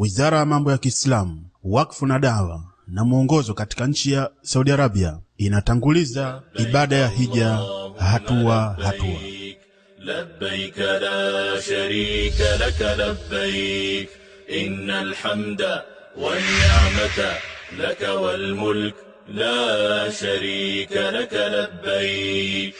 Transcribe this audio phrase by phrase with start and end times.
[0.00, 5.18] Wizara ya Mambo ya Kiislamu, Wakfu na Dawa na mwongozo katika nchi ya Saudi Arabia
[5.36, 7.58] inatanguliza ibada ya hija
[7.98, 9.18] hatua hatua.
[9.98, 14.08] labbaik la sharika lak labbaik
[14.48, 15.82] innal hamda
[16.16, 17.36] wan ni'mata
[17.78, 18.94] lak wal mulk
[19.34, 22.74] la sharika lak labbaik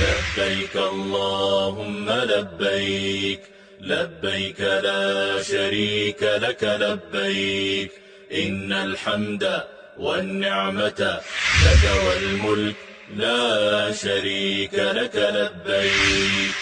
[0.00, 3.40] labbaik allahumma labbaik
[3.82, 7.92] لبيك لا شريك لك لبيك
[8.32, 9.62] إن الحمد
[9.98, 11.20] والنعمة
[11.66, 12.76] لك والملك
[13.16, 16.54] لا شريك لك لبيك.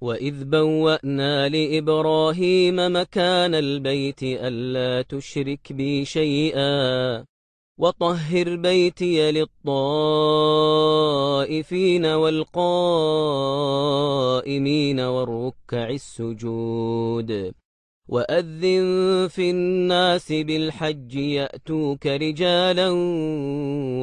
[0.00, 7.24] وإذ بوأنا لإبراهيم مكان البيت ألا تشرك بي شيئا.
[7.78, 9.66] وطهر بيتي للطائفين
[12.06, 12.60] والقائمين
[15.00, 17.54] والركع السجود
[18.08, 22.90] وأذن في الناس بالحج يأتوك رجالا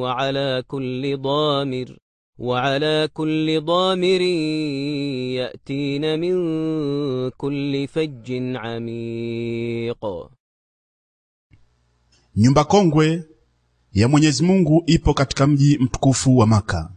[0.00, 1.98] وعلى كل ضامر
[2.38, 4.20] وعلى كل ضامر
[5.40, 6.34] يأتين من
[7.30, 10.04] كل فج عميق.
[12.36, 13.33] Nyumba kongwe
[13.94, 16.90] ya Mwenyezi Mungu ipo katika mji mtukufu wa Maka.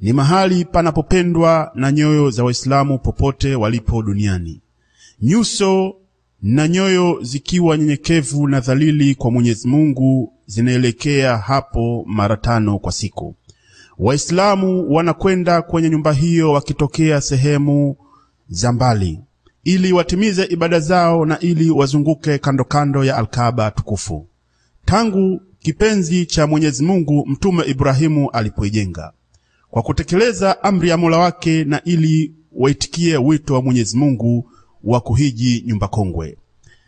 [0.00, 4.60] Ni mahali panapopendwa na nyoyo za Waislamu popote walipo duniani.
[5.22, 5.94] Nyuso
[6.42, 13.36] na nyoyo zikiwa nyenyekevu na dhalili kwa Mwenyezi Mungu zinaelekea hapo mara tano kwa siku.
[13.98, 17.96] Waislamu wanakwenda kwenye nyumba hiyo wakitokea sehemu
[18.48, 19.20] za mbali
[19.64, 24.26] ili watimize ibada zao na ili wazunguke kando kando ya Alkaba tukufu.
[24.84, 29.12] Tangu kipenzi cha Mwenyezi Mungu Mtume Ibrahimu alipoijenga
[29.70, 34.50] kwa kutekeleza amri ya Mola wake na ili waitikie wito wa Mwenyezi Mungu
[34.84, 36.36] wa kuhiji nyumba kongwe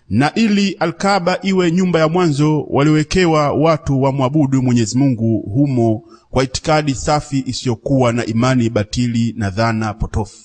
[0.08, 6.44] na ili Alkaba iwe nyumba ya mwanzo waliowekewa watu wa mwabudu Mwenyezi Mungu humo kwa
[6.44, 10.38] itikadi safi isiyokuwa na imani batili na dhana potofu.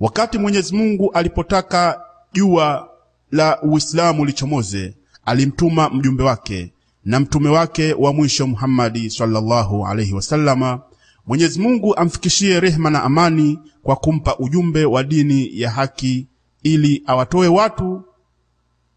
[0.00, 2.00] Wakati Mwenyezi Mungu alipotaka
[2.32, 2.88] jua
[3.32, 4.94] la Uislamu lichomoze,
[5.24, 6.72] alimtuma mjumbe wake
[7.08, 10.80] na mtume wake wa mwisho Muhammadi sallallahu alaihi wasallama.
[11.26, 16.28] Mwenyezi Mungu amfikishie rehema na amani kwa kumpa ujumbe wa dini ya haki
[16.62, 18.02] ili awatoe watu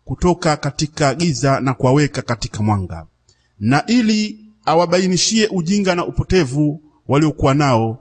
[0.03, 3.07] kutoka katika giza na kuwaweka katika mwanga,
[3.59, 7.99] na ili awabainishie ujinga na upotevu waliokuwa nao,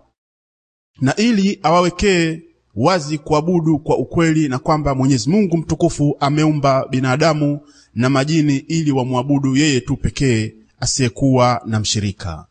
[1.01, 2.43] na ili awawekee
[2.75, 7.61] wazi kuabudu kwa ukweli, na kwamba Mwenyezi Mungu mtukufu ameumba binadamu
[7.95, 12.47] na majini ili wamwabudu yeye tu pekee asiyekuwa na mshirika.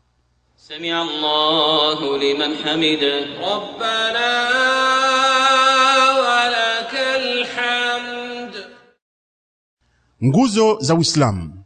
[0.56, 4.30] Samia Allahu liman hamida rabbana
[6.20, 8.54] wa lakal hamd.
[10.24, 11.64] Nguzo za Uislamu.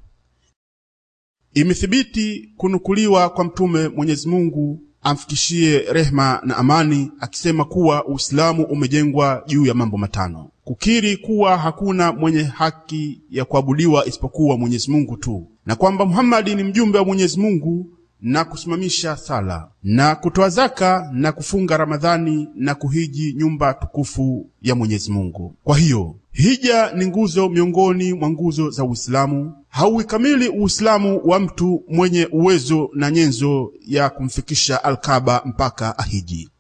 [1.55, 9.67] Imethibiti kunukuliwa kwa Mtume Mwenyezi Mungu amfikishie rehma na amani akisema kuwa Uislamu umejengwa juu
[9.67, 15.77] ya mambo matano: kukiri kuwa hakuna mwenye haki ya kuabudiwa isipokuwa Mwenyezi Mungu tu, na
[15.77, 17.87] kwamba Muhammadi ni mjumbe wa Mwenyezi Mungu,
[18.21, 25.11] na kusimamisha sala na kutoa zaka na kufunga Ramadhani na kuhiji nyumba tukufu ya Mwenyezi
[25.13, 25.55] Mungu.
[25.65, 29.53] Kwa hiyo hija ni nguzo miongoni mwa nguzo za Uislamu.
[29.75, 36.51] Hauikamili Uislamu wa mtu mwenye uwezo na nyenzo ya kumfikisha Alkaba mpaka ahiji.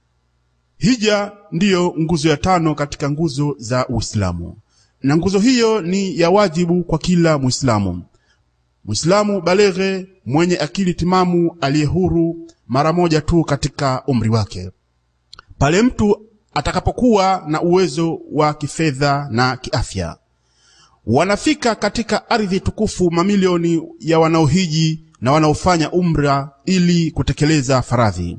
[0.79, 4.57] Hija ndiyo nguzo ya tano katika nguzo za Uislamu,
[5.03, 8.03] na nguzo hiyo ni ya wajibu kwa kila Muislamu.
[8.85, 14.71] Muislamu baleghe mwenye akili timamu aliye huru mara moja tu katika umri wake,
[15.59, 20.17] pale mtu atakapokuwa na uwezo wa kifedha na kiafya.
[21.07, 28.39] Wanafika katika ardhi tukufu mamilioni ya wanaohiji na wanaofanya umra ili kutekeleza faradhi,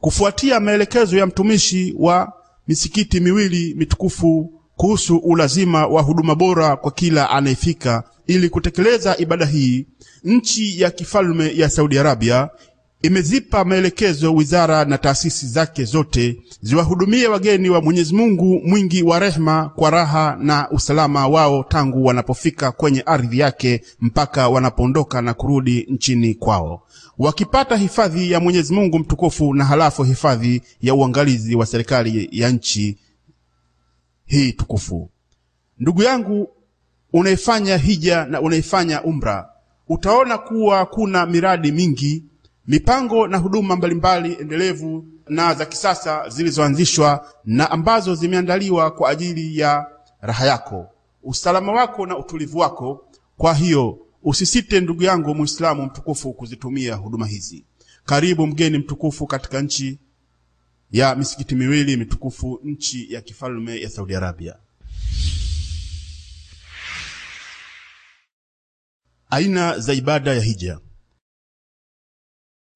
[0.00, 2.32] kufuatia maelekezo ya mtumishi wa
[2.68, 9.86] misikiti miwili mitukufu kuhusu ulazima wa huduma bora kwa kila anayefika ili kutekeleza ibada hii.
[10.24, 12.48] Nchi ya kifalme ya Saudi Arabia
[13.04, 19.68] imezipa maelekezo wizara na taasisi zake zote ziwahudumie wageni wa Mwenyezi Mungu mwingi wa rehema
[19.76, 26.34] kwa raha na usalama wao tangu wanapofika kwenye ardhi yake mpaka wanapoondoka na kurudi nchini
[26.34, 26.82] kwao,
[27.18, 32.98] wakipata hifadhi ya Mwenyezi Mungu mtukufu na halafu hifadhi ya uangalizi wa serikali ya nchi
[34.26, 35.10] hii tukufu.
[35.78, 36.48] Ndugu yangu
[37.12, 39.48] unaifanya hija na unaifanya umra,
[39.88, 42.24] utaona kuwa kuna miradi mingi,
[42.66, 49.86] mipango na huduma mbalimbali endelevu na za kisasa zilizoanzishwa na ambazo zimeandaliwa kwa ajili ya
[50.20, 50.90] raha yako,
[51.22, 53.08] usalama wako na utulivu wako.
[53.36, 57.64] Kwa hiyo usisite, ndugu yangu Muislamu mtukufu, kuzitumia huduma hizi.
[58.04, 59.98] Karibu mgeni mtukufu katika nchi
[60.90, 64.56] ya misikiti miwili mitukufu, nchi ya kifalme ya Saudi Arabia.
[69.30, 70.78] Aina za ibada ya hija.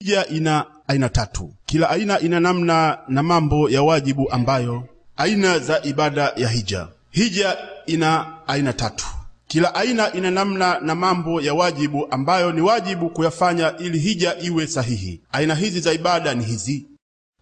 [0.01, 1.55] Hija ina aina tatu.
[1.67, 4.89] Kila aina ina namna na mambo ya wajibu ambayo.
[5.17, 6.89] Aina za ibada ya hija.
[7.11, 9.07] Hija ina aina tatu.
[9.47, 14.67] Kila aina ina namna na mambo ya wajibu ambayo ni wajibu kuyafanya ili hija iwe
[14.67, 15.21] sahihi.
[15.33, 16.87] Aina hizi za ibada ni hizi: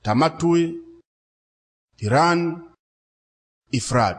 [0.02, 0.74] tamatui,
[1.96, 2.62] kiran,
[3.70, 4.16] ifrad.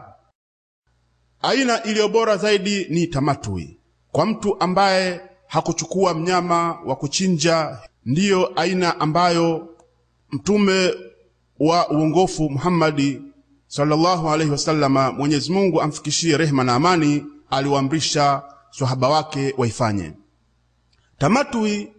[1.42, 3.80] Aina iliyo bora zaidi ni tamatui
[4.12, 7.78] kwa mtu ambaye hakuchukua mnyama wa kuchinja.
[8.08, 9.68] Ndiyo aina ambayo
[10.30, 10.94] Mtume
[11.60, 13.22] wa uongofu Muhammadi
[13.66, 20.12] sallallahu alaihi wasallama, Mwenyezi Mungu amfikishie rehema na amani, aliwaamrisha swahaba wake waifanye.
[21.18, 21.92] Tamatui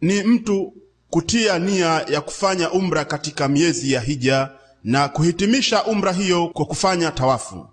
[0.00, 0.72] ni mtu
[1.10, 4.50] kutia nia ya kufanya umra katika miezi ya hija
[4.84, 7.66] na kuhitimisha umra hiyo kwa kufanya tawafu,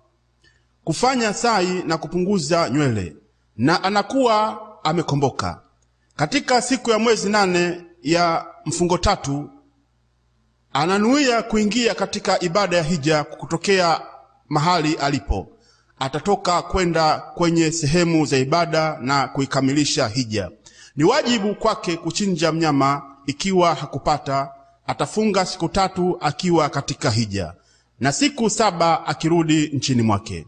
[0.84, 3.16] kufanya sai na kupunguza nywele,
[3.56, 5.60] na anakuwa amekomboka.
[6.16, 9.50] Katika siku ya mwezi nane ya mfungo tatu
[10.72, 14.00] ananuia kuingia katika ibada ya hija kutokea
[14.48, 15.48] mahali alipo.
[15.98, 20.50] Atatoka kwenda kwenye sehemu za ibada na kuikamilisha hija.
[20.96, 23.02] Ni wajibu kwake kuchinja mnyama.
[23.26, 24.50] Ikiwa hakupata,
[24.86, 27.54] atafunga siku tatu akiwa katika hija
[28.00, 30.46] na siku saba akirudi nchini mwake.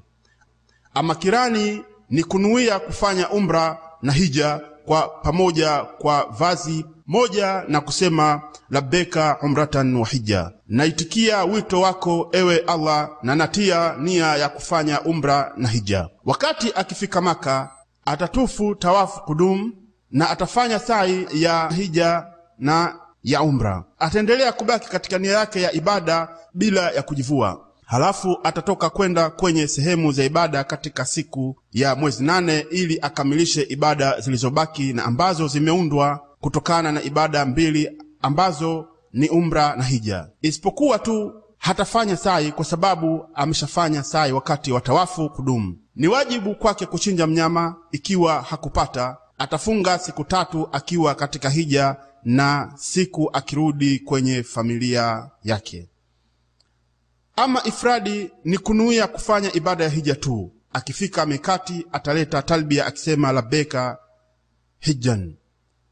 [0.94, 8.42] Ama kirani ni kunuia kufanya umra na hija kwa pamoja kwa vazi moja na kusema
[8.70, 15.52] labeka umratan wa hija, naitikia wito wako ewe Allah, na natia nia ya kufanya umra
[15.56, 16.08] na hija.
[16.24, 17.70] Wakati akifika Maka
[18.04, 19.72] atatufu tawafu kudum
[20.10, 22.26] na atafanya sai ya hija
[22.58, 23.84] na ya umra.
[23.98, 27.65] Ataendelea kubaki katika nia yake ya ibada bila ya kujivua.
[27.86, 34.20] Halafu atatoka kwenda kwenye sehemu za ibada katika siku ya mwezi nane ili akamilishe ibada
[34.20, 37.90] zilizobaki na ambazo zimeundwa kutokana na ibada mbili
[38.22, 44.80] ambazo ni umra na hija, isipokuwa tu hatafanya sai kwa sababu ameshafanya sai wakati wa
[44.80, 45.78] tawafu kudumu.
[45.96, 47.76] Ni wajibu kwake kuchinja mnyama.
[47.92, 55.88] Ikiwa hakupata, atafunga siku tatu akiwa katika hija na siku akirudi kwenye familia yake.
[57.36, 60.52] Ama ifradi ni kunuia kufanya ibada ya hija tu.
[60.72, 63.98] Akifika mikati ataleta talbia akisema labeka
[64.78, 65.36] hijjan,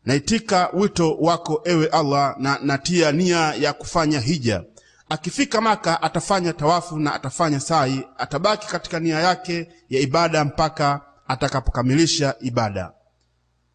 [0.05, 4.65] naitika wito wako ewe Allah, na natia nia ya kufanya hija.
[5.09, 12.35] Akifika Maka atafanya tawafu na atafanya sai, atabaki katika nia yake ya ibada mpaka atakapokamilisha
[12.41, 12.93] ibada.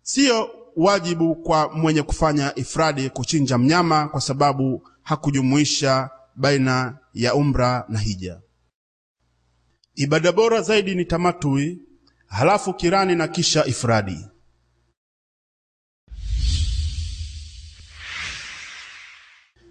[0.02, 8.00] Siyo wajibu kwa mwenye kufanya ifradi kuchinja mnyama kwa sababu hakujumuisha baina ya umra na
[8.00, 8.42] hija.
[9.96, 11.82] Ibada bora zaidi ni tamatui,
[12.28, 14.18] halafu kirani na kisha ifradi.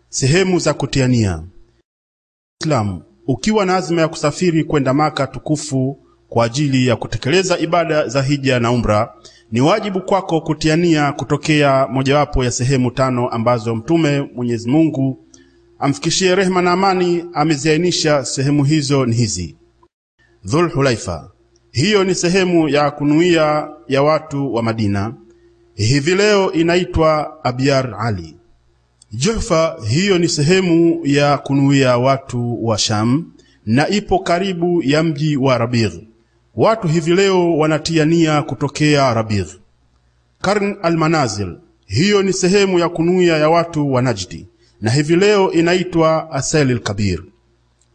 [0.09, 1.43] Sehemu za kutiania.
[2.61, 8.23] Islam, ukiwa na azma ya kusafiri kwenda Maka tukufu kwa ajili ya kutekeleza ibada za
[8.23, 9.15] hija na umra,
[9.53, 15.28] ni wajibu kwako kutiania kutokea mojawapo ya sehemu tano ambazo Mtume Mwenyezi Mungu
[15.79, 18.25] amfikishie rehema na amani ameziainisha.
[18.25, 19.57] Sehemu hizo ni hizi:
[20.45, 21.31] Dhul Hulaifa,
[21.73, 25.15] hiyo ni sehemu ya kunuia ya watu wa Madina,
[25.75, 28.37] hivi leo inaitwa Abyar Ali.
[29.13, 33.33] Juhfa, hiyo ni sehemu ya kunuia watu wa Sham
[33.67, 35.93] na ipo karibu ya mji wa Rabigh.
[36.55, 39.47] Watu hivi leo wanatia nia kutokea Rabigh.
[40.41, 41.57] Karn al-Manazil,
[41.87, 44.47] hiyo ni sehemu ya kunuia ya watu wa Najdi
[44.81, 47.23] na hivi leo inaitwa Aselil Kabir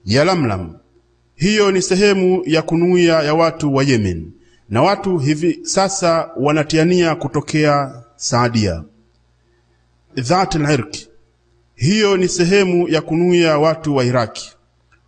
[0.05, 0.75] ya Yalamlam,
[1.35, 4.31] hiyo ni sehemu ya kunuia ya watu wa Yemen
[4.69, 8.83] na watu hivi sasa wanatiania kutokea Saadia.
[10.15, 10.95] Dhat al-Irq,
[11.75, 14.51] hiyo ni sehemu ya kunuia watu wa Iraki.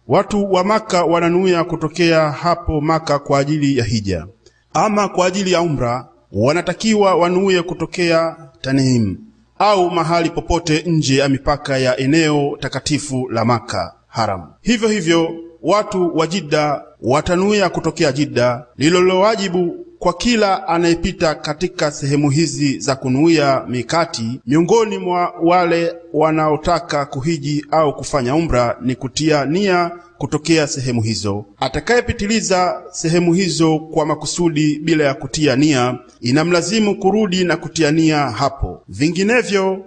[0.07, 4.27] Watu wa Maka wananuia kutokea hapo Maka kwa ajili ya hija.
[4.73, 9.17] Ama kwa ajili ya umra wanatakiwa wanuie kutokea Tanim
[9.59, 14.53] au mahali popote nje ya mipaka ya eneo takatifu la Maka Haram.
[14.61, 15.29] Hivyo hivyo
[15.61, 23.63] watu wa Jidda watanuia kutokea Jidda, lililowajibu kwa kila anayepita katika sehemu hizi za kunuia
[23.67, 24.41] mikati.
[24.47, 31.45] Miongoni mwa wale wanaotaka kuhiji au kufanya umra ni kutia nia kutokea sehemu hizo.
[31.59, 38.81] Atakayepitiliza sehemu hizo kwa makusudi bila ya kutia nia, inamlazimu kurudi na kutia nia hapo,
[38.87, 39.85] vinginevyo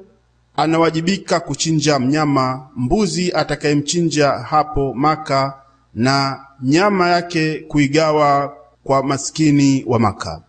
[0.57, 5.55] anawajibika kuchinja mnyama mbuzi atakayemchinja hapo Maka
[5.95, 10.43] na nyama yake kuigawa kwa maskini wa Maka.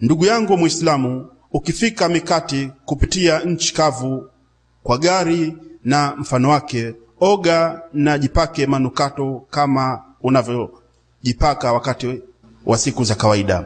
[0.00, 4.26] Ndugu yangu Muislamu, ukifika mikati kupitia nchi kavu
[4.82, 12.22] kwa gari na mfano wake, oga na jipake manukato kama unavyojipaka wakati
[12.66, 13.64] wa siku za kawaida.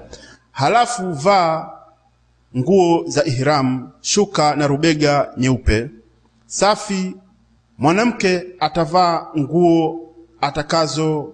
[0.52, 1.70] Halafu vaa
[2.56, 5.90] nguo za ihram, shuka na rubega nyeupe
[6.46, 7.16] safi.
[7.78, 10.00] Mwanamke atavaa nguo
[10.40, 11.32] atakazo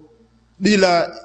[0.59, 1.15] bila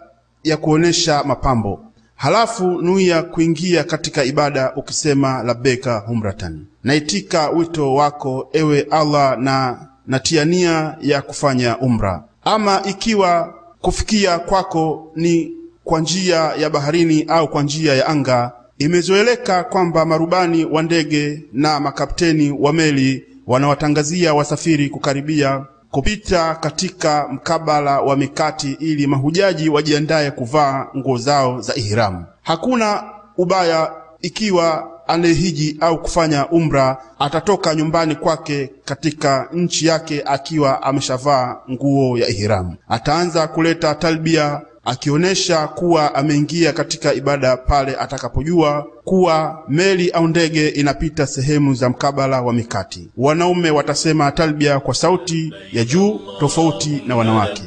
[0.44, 1.80] ya kuonesha mapambo.
[2.16, 10.44] Halafu nuia kuingia katika ibada ukisema labeka humratan, naitika wito wako ewe Allah na natia
[10.44, 12.24] nia ya kufanya umra.
[12.44, 15.52] Ama ikiwa kufikia kwako ni
[15.84, 21.80] kwa njia ya baharini au kwa njia ya anga, imezoeleka kwamba marubani wa ndege na
[21.80, 30.86] makapteni wa meli wanawatangazia wasafiri kukaribia kupita katika mkabala wa mikati ili mahujaji wajiandaye kuvaa
[30.96, 32.24] nguo zao za ihramu.
[32.42, 33.04] Hakuna
[33.36, 42.18] ubaya ikiwa anayehiji au kufanya umra atatoka nyumbani kwake katika nchi yake akiwa ameshavaa nguo
[42.18, 42.76] ya ihramu.
[42.88, 51.26] Ataanza kuleta talbia akionyesha kuwa ameingia katika ibada pale atakapojua kuwa meli au ndege inapita
[51.26, 53.08] sehemu za mkabala wa mikati.
[53.16, 57.62] Wanaume watasema talbia kwa sauti ya juu tofauti na wanawake.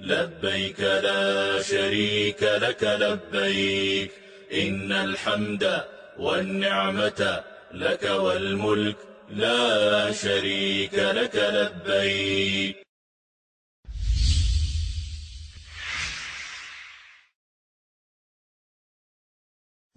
[0.00, 4.10] Labbaik la sharika lak labbaik
[4.50, 5.84] innal hamda
[6.18, 8.96] والنعمة لك والملك
[9.30, 12.76] لا شريك لك لبيك.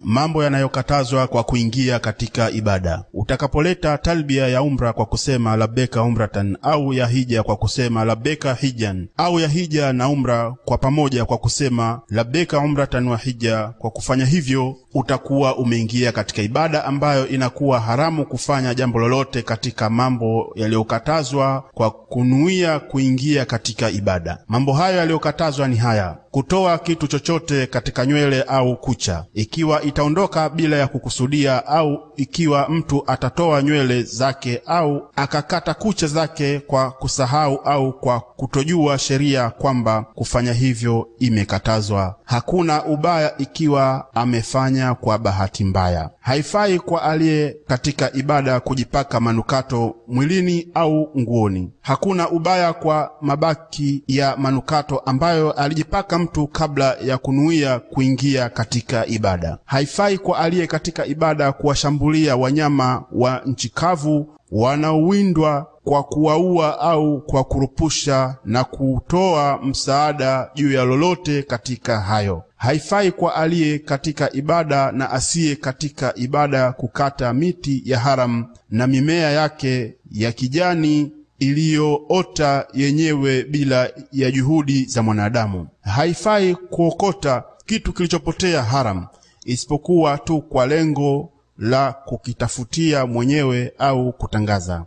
[0.08, 3.04] Mambo yanayokatazwa kwa kuingia katika ibada.
[3.14, 9.08] Utakapoleta talbia ya umra kwa kusema labeka umratan, au ya hija kwa kusema labeka hijan,
[9.16, 14.24] au ya hija na umra kwa pamoja kwa kusema labeka umratan wa hija, kwa kufanya
[14.26, 21.90] hivyo utakuwa umeingia katika ibada ambayo inakuwa haramu kufanya jambo lolote katika mambo yaliyokatazwa kwa
[21.90, 24.38] kunuia kuingia katika ibada.
[24.48, 30.76] Mambo hayo yaliyokatazwa ni haya: kutoa kitu chochote katika nywele au kucha, ikiwa itaondoka bila
[30.76, 37.92] ya kukusudia, au ikiwa mtu atatoa nywele zake au akakata kucha zake kwa kusahau au
[37.92, 42.14] kwa kutojua sheria kwamba kufanya hivyo imekatazwa.
[42.24, 46.10] Hakuna ubaya ikiwa amefanya kwa bahati mbaya.
[46.20, 51.70] Haifai kwa aliye katika ibada kujipaka manukato mwilini au nguoni.
[51.80, 59.58] Hakuna ubaya kwa mabaki ya manukato ambayo alijipaka mtu kabla ya kunuia kuingia katika ibada.
[59.64, 67.44] Haifai kwa aliye katika ibada kuwashambulia wanyama wa nchi kavu wanaowindwa kwa kuwaua au kwa
[67.44, 72.42] kurupusha na kutoa msaada juu ya lolote katika hayo.
[72.56, 79.30] Haifai kwa aliye katika ibada na asiye katika ibada kukata miti ya haramu na mimea
[79.30, 85.68] yake ya kijani iliyoota yenyewe bila ya juhudi za mwanadamu.
[85.80, 89.06] Haifai kuokota kitu kilichopotea haramu,
[89.44, 94.84] isipokuwa tu kwa lengo la kukitafutia mwenyewe au kutangaza.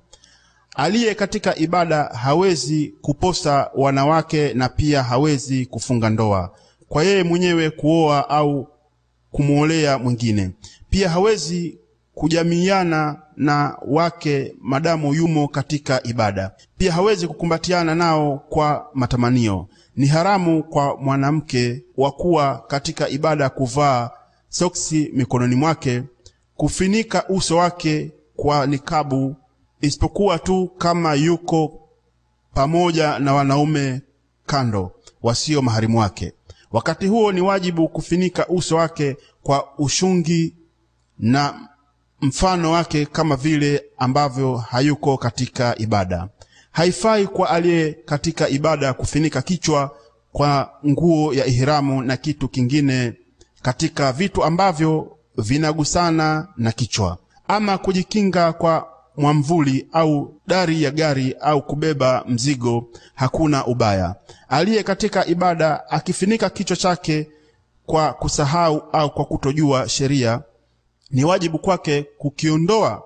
[0.76, 6.52] Aliye katika ibada hawezi kuposa wanawake na pia hawezi kufunga ndoa
[6.90, 8.68] kwa yeye mwenyewe kuoa au
[9.32, 10.52] kumwolea mwingine.
[10.90, 11.80] Pia hawezi
[12.14, 16.52] kujamiana na wake madamu yumo katika ibada.
[16.78, 19.68] Pia hawezi kukumbatiana nao kwa matamanio.
[19.96, 24.10] Ni haramu kwa mwanamke wa kuwa katika ibada kuvaa
[24.50, 26.04] soksi mikononi mwake,
[26.56, 29.36] kufinika uso wake kwa nikabu,
[29.81, 31.89] isipokuwa tu kama yuko
[32.53, 34.01] pamoja na wanaume
[34.45, 34.91] kando
[35.24, 36.33] wasio maharimu wake.
[36.71, 40.55] Wakati huo ni wajibu kufinika uso wake kwa ushungi
[41.19, 41.69] na
[42.21, 46.27] mfano wake, kama vile ambavyo hayuko katika ibada.
[46.71, 49.95] Haifai kwa aliye katika ibada kufinika kichwa
[50.31, 53.13] kwa nguo ya ihramu na kitu kingine
[53.62, 57.17] katika vitu ambavyo vinagusana na kichwa,
[57.48, 58.88] ama kujikinga kwa
[59.18, 64.16] mwamvuli au dari ya gari au kubeba mzigo, hakuna ubaya.
[64.50, 67.30] Aliye katika ibada akifinika kichwa chake
[67.86, 70.42] kwa kusahau au kwa kutojua sheria,
[71.12, 73.04] ni wajibu kwake kukiondoa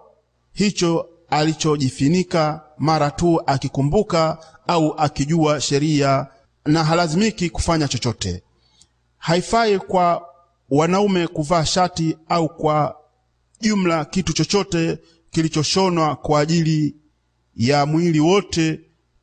[0.54, 6.28] hicho alichojifinika mara tu akikumbuka au akijua sheria
[6.66, 8.44] na halazimiki kufanya chochote.
[9.18, 10.26] Haifai kwa
[10.70, 12.96] wanaume kuvaa shati au kwa
[13.62, 15.00] jumla kitu chochote
[15.34, 16.96] kilichoshonwa kwa ajili
[17.56, 18.80] ya mwili wote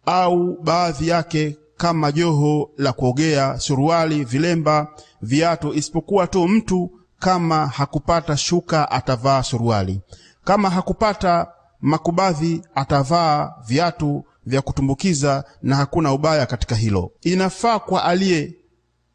[0.06, 4.88] au baadhi yake kama joho la kuogea, suruali, vilemba,
[5.22, 10.00] viatu, isipokuwa tu mtu kama hakupata shuka atavaa suruali,
[10.44, 11.46] kama hakupata
[11.80, 17.12] makubadhi atavaa viatu vya kutumbukiza, na hakuna ubaya katika hilo.
[17.22, 18.54] Inafaa kwa aliye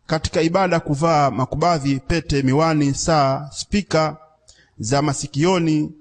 [0.05, 4.17] katika ibada kuvaa makubadhi, pete, miwani, saa, spika
[4.79, 5.91] za masikioni,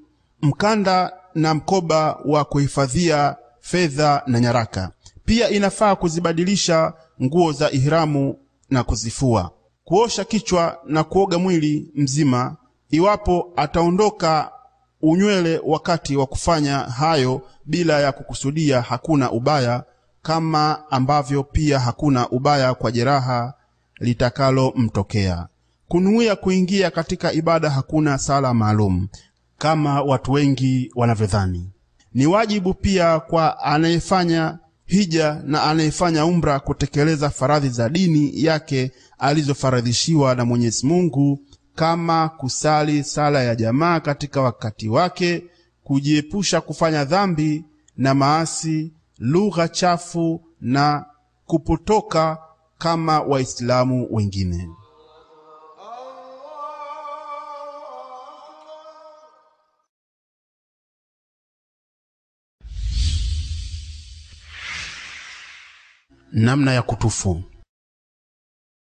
[0.45, 4.91] mkanda na mkoba wa kuhifadhia fedha na nyaraka.
[5.25, 8.37] Pia inafaa kuzibadilisha nguo za ihramu
[8.71, 9.51] na kuzifua,
[9.85, 12.57] kuosha kichwa na kuoga mwili mzima.
[12.91, 14.51] Iwapo ataondoka
[15.03, 19.85] unywele wakati wa kufanya hayo bila ya kukusudia, hakuna ubaya,
[20.23, 23.55] kama ambavyo pia hakuna ubaya kwa jeraha
[24.01, 25.47] litakalomtokea.
[25.89, 29.09] Kunuia kuingia katika ibada hakuna sala maalum
[29.59, 31.71] kama watu wengi wanavyodhani.
[32.15, 40.35] Ni wajibu pia kwa anayefanya hija na anayefanya umra kutekeleza faradhi za dini yake alizofaradhishiwa
[40.35, 41.39] na Mwenyezi Mungu
[41.75, 45.45] kama kusali sala ya jamaa katika wakati wake,
[45.85, 47.65] kujiepusha kufanya dhambi
[47.97, 51.05] na maasi, lugha chafu na
[51.47, 52.39] kupotoka
[52.79, 54.69] kama Waislamu wengine.
[66.35, 67.43] namna ya kutufu.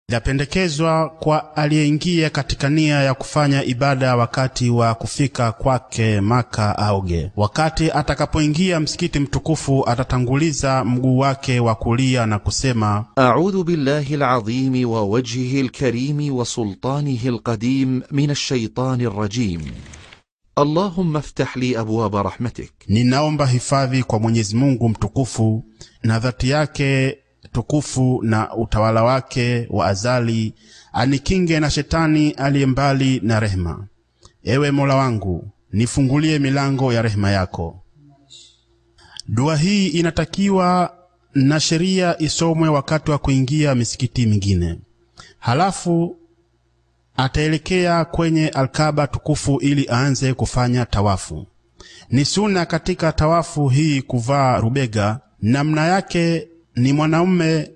[0.09, 7.31] Inapendekezwa kwa aliyeingia katika nia ya kufanya ibada wakati wa kufika kwake Maka aoge.
[7.37, 15.05] Wakati atakapoingia msikiti mtukufu, atatanguliza mguu wake wa kulia na kusema, a'udhu billahi alazimi wa
[15.05, 19.61] wajhihi alkarimi wa sultanihi alqadim min alshaitani rrajim
[20.57, 25.65] Allahumma iftah li abwaba rahmatik, ninaomba hifadhi kwa Mwenyezi Mungu mtukufu
[26.03, 27.19] na dhati yake
[27.57, 30.55] tukufu na utawala wake wa azali,
[30.93, 33.87] anikinge na shetani aliye mbali na rehema.
[34.45, 37.83] Ewe Mola wangu, nifungulie milango ya rehema yako.
[39.29, 40.95] Dua hii inatakiwa
[41.35, 44.79] na sheria isomwe wakati wa kuingia misikiti mingine.
[45.39, 46.17] Halafu
[47.17, 51.47] ataelekea kwenye Alkaba tukufu ili aanze kufanya tawafu.
[52.11, 55.21] Ni suna katika tawafu hii kuvaa rubega.
[55.43, 57.71] Namna yake ni mwanaume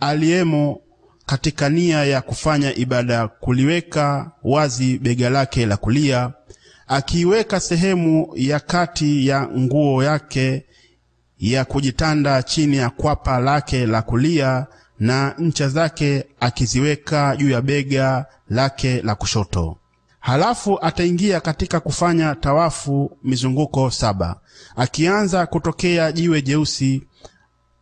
[0.00, 0.80] aliyemo
[1.26, 6.32] katika nia ya kufanya ibada kuliweka wazi bega lake la kulia,
[6.88, 10.64] akiiweka sehemu ya kati ya nguo yake
[11.38, 14.66] ya kujitanda chini ya kwapa lake la kulia
[14.98, 19.76] na ncha zake akiziweka juu ya bega lake la kushoto.
[20.20, 24.40] Halafu ataingia katika kufanya tawafu mizunguko saba,
[24.76, 27.02] akianza kutokea jiwe jeusi.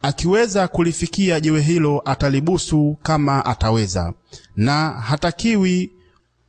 [0.02, 4.12] Akiweza kulifikia jiwe hilo atalibusu kama ataweza,
[4.56, 5.92] na hatakiwi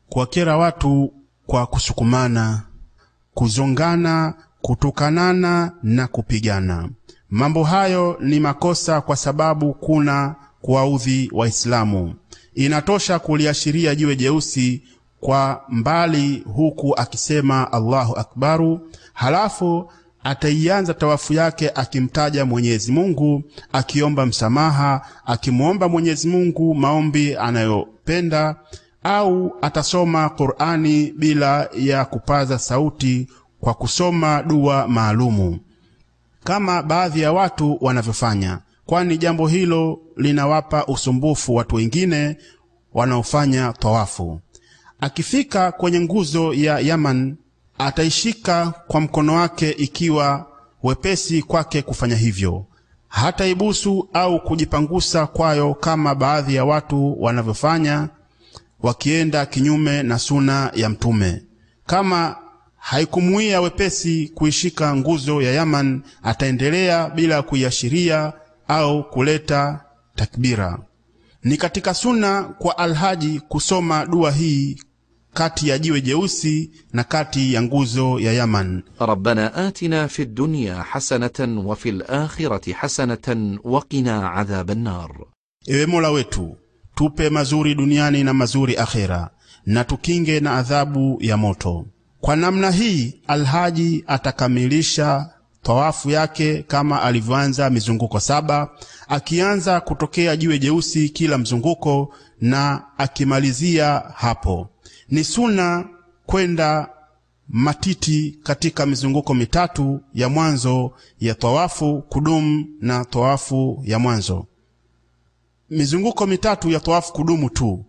[0.09, 1.13] kuwakera watu
[1.45, 2.62] kwa kusukumana,
[3.33, 6.89] kuzongana, kutukanana na kupigana.
[7.29, 12.13] Mambo hayo ni makosa kwa sababu kuna kuwaudhi Waislamu.
[12.53, 14.83] Inatosha kuliashiria jiwe jeusi
[15.19, 19.91] kwa mbali huku akisema Allahu akbaru, halafu
[20.23, 28.55] ataianza tawafu yake akimtaja Mwenyezi Mungu, akiomba msamaha, akimwomba Mwenyezi Mungu maombi anayopenda,
[29.03, 33.27] au atasoma Qur'ani bila ya kupaza sauti
[33.60, 35.60] kwa kusoma dua maalumu
[36.43, 42.38] kama baadhi ya watu wanavyofanya, kwani jambo hilo linawapa usumbufu watu wengine
[42.93, 44.39] wanaofanya tawafu.
[44.99, 47.36] Akifika kwenye nguzo ya Yaman
[47.79, 50.45] ataishika kwa mkono wake, ikiwa
[50.83, 52.65] wepesi kwake kufanya hivyo.
[53.07, 58.09] Hataibusu au kujipangusa kwayo kama baadhi ya watu wanavyofanya,
[58.83, 61.43] wakienda kinyume na suna ya Mtume.
[61.85, 62.35] Kama
[62.77, 68.33] haikumuia wepesi kuishika nguzo ya Yaman, ataendelea bila kuiashiria
[68.67, 69.79] au kuleta
[70.15, 70.79] takbira.
[71.43, 74.77] Ni katika suna kwa alhaji kusoma dua hii
[75.33, 78.83] kati ya jiwe jeusi na kati ya nguzo ya Yaman.
[78.99, 85.09] Rabbana atina fi dunya hasanatan wa fil akhirati hasanatan wa qina adhaban nar,
[85.67, 86.57] Ewe Mola wetu
[86.95, 89.29] tupe mazuri duniani na mazuri akhera,
[89.65, 91.85] na tukinge na adhabu ya moto.
[92.21, 95.29] Kwa namna hii alhaji atakamilisha
[95.63, 98.69] tawafu yake kama alivyoanza mizunguko saba,
[99.07, 104.69] akianza kutokea jiwe jeusi kila mzunguko na akimalizia hapo.
[105.11, 105.89] Ni suna
[106.25, 106.89] kwenda
[107.49, 114.45] matiti katika mizunguko mitatu ya mwanzo ya tawafu kudumu na tawafu ya mwanzo.
[115.69, 117.85] Mizunguko mitatu ya tawafu kudumu tu,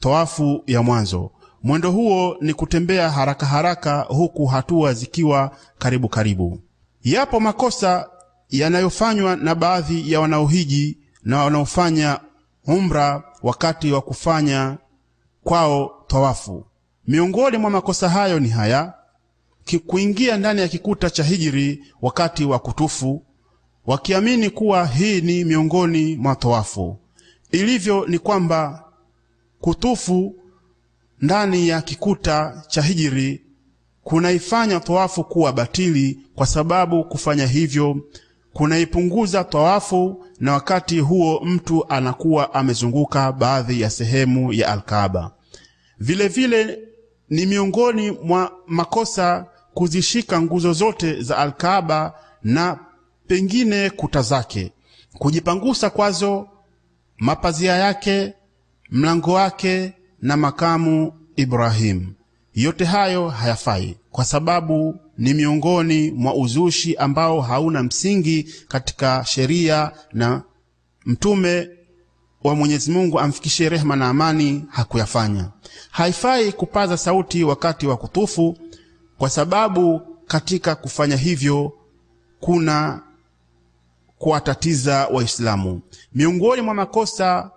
[0.00, 1.30] tawafu ya mwanzo.
[1.62, 6.60] Mwendo huo ni kutembea haraka haraka, huku hatua zikiwa karibu karibu.
[7.02, 8.08] Yapo makosa
[8.50, 12.20] yanayofanywa na baadhi ya wanaohiji na wanaofanya
[12.66, 14.78] umra wakati wa kufanya
[15.44, 16.66] kwao tawafu.
[17.06, 18.94] Miongoni mwa makosa hayo ni haya:
[19.86, 23.22] kuingia ndani ya kikuta cha hijiri wakati wa kutufu,
[23.86, 26.98] wakiamini kuwa hii ni miongoni mwa tawafu.
[27.50, 28.84] Ilivyo ni kwamba
[29.60, 30.34] kutufu
[31.20, 33.42] ndani ya kikuta cha hijiri
[34.02, 37.96] kunaifanya tawafu kuwa batili, kwa sababu kufanya hivyo
[38.52, 45.30] kunaipunguza tawafu, na wakati huo mtu anakuwa amezunguka baadhi ya sehemu ya Alkaaba.
[45.98, 46.78] Vile vile
[47.30, 52.78] ni miongoni mwa makosa kuzishika nguzo zote za Alkaaba na
[53.26, 54.72] pengine kuta zake,
[55.18, 56.48] kujipangusa kwazo,
[57.18, 58.34] mapazia yake,
[58.90, 62.12] mlango wake na makamu Ibrahimu.
[62.54, 70.42] Yote hayo hayafai kwa sababu ni miongoni mwa uzushi ambao hauna msingi katika sheria na
[71.06, 71.68] Mtume
[72.46, 75.48] wa Mwenyezi Mungu amfikishie rehema na amani hakuyafanya.
[75.90, 78.56] Haifai kupaza sauti wakati wa kutufu,
[79.18, 81.72] kwa sababu katika kufanya hivyo
[82.40, 83.02] kuna
[84.18, 85.80] kuwatatiza Waislamu.
[86.14, 87.50] Miongoni mwa makosa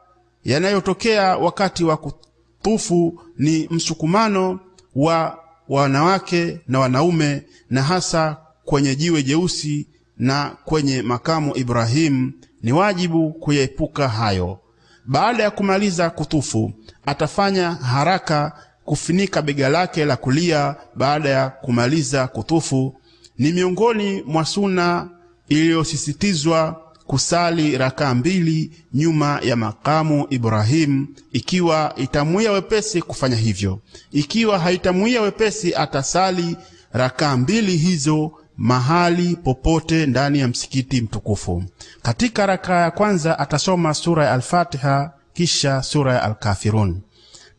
[0.45, 4.60] yanayotokea wakati wa kutufu ni msukumano
[4.95, 12.32] wa wanawake na wanaume, na hasa kwenye jiwe jeusi na kwenye makamu Ibrahim.
[12.63, 14.60] Ni wajibu kuyaepuka hayo.
[15.09, 16.71] Baada ya kumaliza kutufu,
[17.05, 18.53] atafanya haraka
[18.85, 20.75] kufunika bega lake la kulia.
[20.95, 22.95] Baada ya kumaliza kutufu,
[23.37, 25.09] ni miongoni mwa suna
[25.47, 33.79] iliyosisitizwa kusali rakaa mbili nyuma ya makamu Ibrahimu ikiwa itamwia wepesi kufanya hivyo.
[34.11, 36.57] Ikiwa haitamwia wepesi, atasali
[36.93, 41.63] rakaa mbili hizo mahali popote ndani ya msikiti mtukufu.
[42.01, 47.01] Katika rakaa ya kwanza atasoma sura ya Al-Fatiha kisha sura ya Al-Kafirun,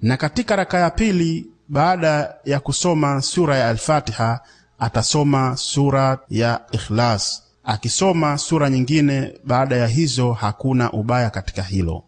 [0.02, 4.40] na katika rakaa ya pili baada ya kusoma sura ya Al-Fatiha
[4.78, 7.42] atasoma sura ya Ikhlas.
[7.64, 12.04] Akisoma sura nyingine baada ya hizo, hakuna ubaya katika hilo.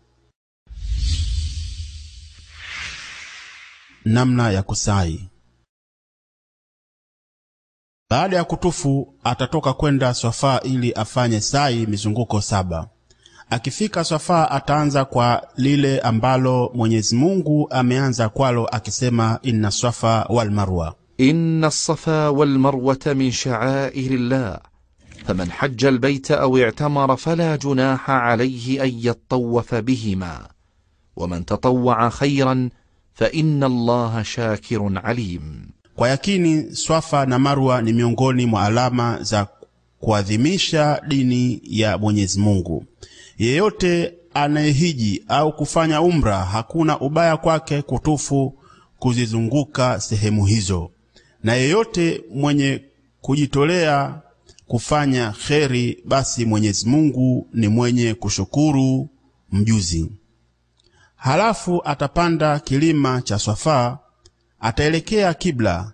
[4.04, 5.28] Namna ya kusai
[8.11, 12.87] baada ya kutufu atatoka kwenda Swafaa ili afanye sai mizunguko saba.
[13.49, 20.95] Akifika Swafaa ataanza kwa lile ambalo Mwenyezi Mungu ameanza kwalo akisema, inna swafa wal marwa.
[21.19, 24.59] إن الصفا والمروة من شعائر الله
[25.25, 30.47] فمن حج البيت أو اعتمر فلا جناح عليه أن يطوف بهما
[31.15, 32.69] ومن تطوع خيرا
[33.13, 35.69] فإن الله شاكر عليم
[36.02, 39.46] Kwa yakini Swafa na Marwa ni miongoni mwa alama za
[40.00, 42.84] kuadhimisha dini ya Mwenyezi Mungu.
[43.38, 48.54] Yeyote anayehiji au kufanya umra, hakuna ubaya kwake kutufu
[48.98, 50.90] kuzizunguka sehemu hizo,
[51.42, 52.82] na yeyote mwenye
[53.20, 54.20] kujitolea
[54.66, 59.08] kufanya kheri, basi Mwenyezi Mungu ni mwenye kushukuru
[59.52, 60.12] mjuzi.
[61.16, 63.98] Halafu atapanda kilima cha Swafaa,
[64.62, 65.92] ataelekea kibla,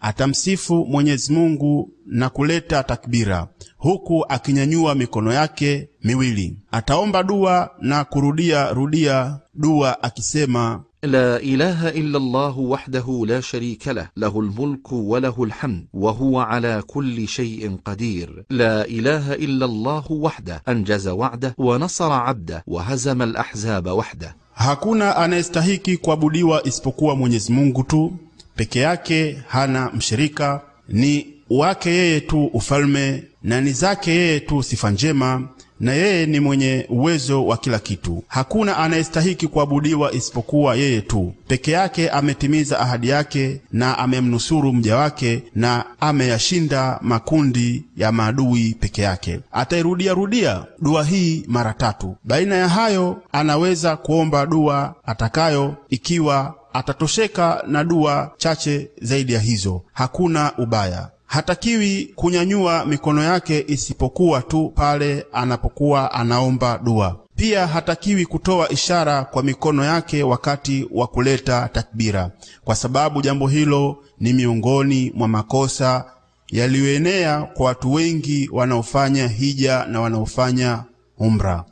[0.00, 6.56] atamsifu Mwenyezi Mungu na kuleta takbira, huku akinyanyua mikono yake miwili.
[6.72, 14.08] Ataomba dua na kurudia rudia dua akisema, لا إله إلا الله وحده لا شريك له
[14.16, 21.08] له الملك وله الحمد وهو على كل شيء قدير لا إله إلا الله وحده أنجز
[21.08, 28.12] وعده ونصر عبده وهزم الأحزاب وحده hakuna anayestahiki kuabudiwa isipokuwa Mwenyezi Mungu tu
[28.56, 30.60] peke yake, hana mshirika.
[30.88, 35.48] Ni wake yeye tu ufalme, na ni zake yeye tu sifa njema,
[35.82, 38.24] na yeye ni mwenye uwezo wa kila kitu.
[38.28, 42.10] Hakuna anayestahiki kuabudiwa isipokuwa yeye tu peke yake.
[42.10, 49.40] Ametimiza ahadi yake na amemnusuru mja wake, na ameyashinda makundi ya maadui peke yake.
[49.52, 52.16] Atairudia rudia dua hii mara tatu.
[52.24, 59.82] Baina ya hayo, anaweza kuomba dua atakayo, ikiwa atatosheka na dua chache zaidi ya hizo,
[59.92, 61.08] hakuna ubaya.
[61.32, 67.20] Hatakiwi kunyanyua mikono yake isipokuwa tu pale anapokuwa anaomba dua.
[67.36, 72.30] Pia hatakiwi kutoa ishara kwa mikono yake wakati wa kuleta takbira,
[72.64, 76.04] kwa sababu jambo hilo ni miongoni mwa makosa
[76.48, 80.84] yaliyoenea kwa watu wengi wanaofanya hija na wanaofanya
[81.18, 81.64] umra.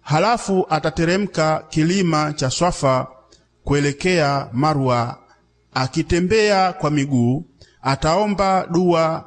[0.00, 3.06] Halafu atateremka kilima cha Swafa
[3.64, 5.18] kuelekea Marwa
[5.74, 7.44] akitembea kwa miguu.
[7.82, 9.24] Ataomba dua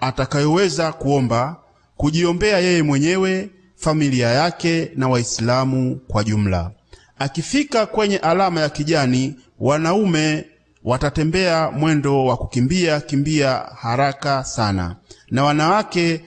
[0.00, 1.56] atakayoweza kuomba,
[1.96, 6.70] kujiombea yeye mwenyewe, familia yake na Waislamu kwa jumla.
[7.18, 10.44] Akifika kwenye alama ya kijani, wanaume
[10.84, 14.96] watatembea mwendo wa kukimbia kimbia haraka sana,
[15.30, 16.24] na wanawake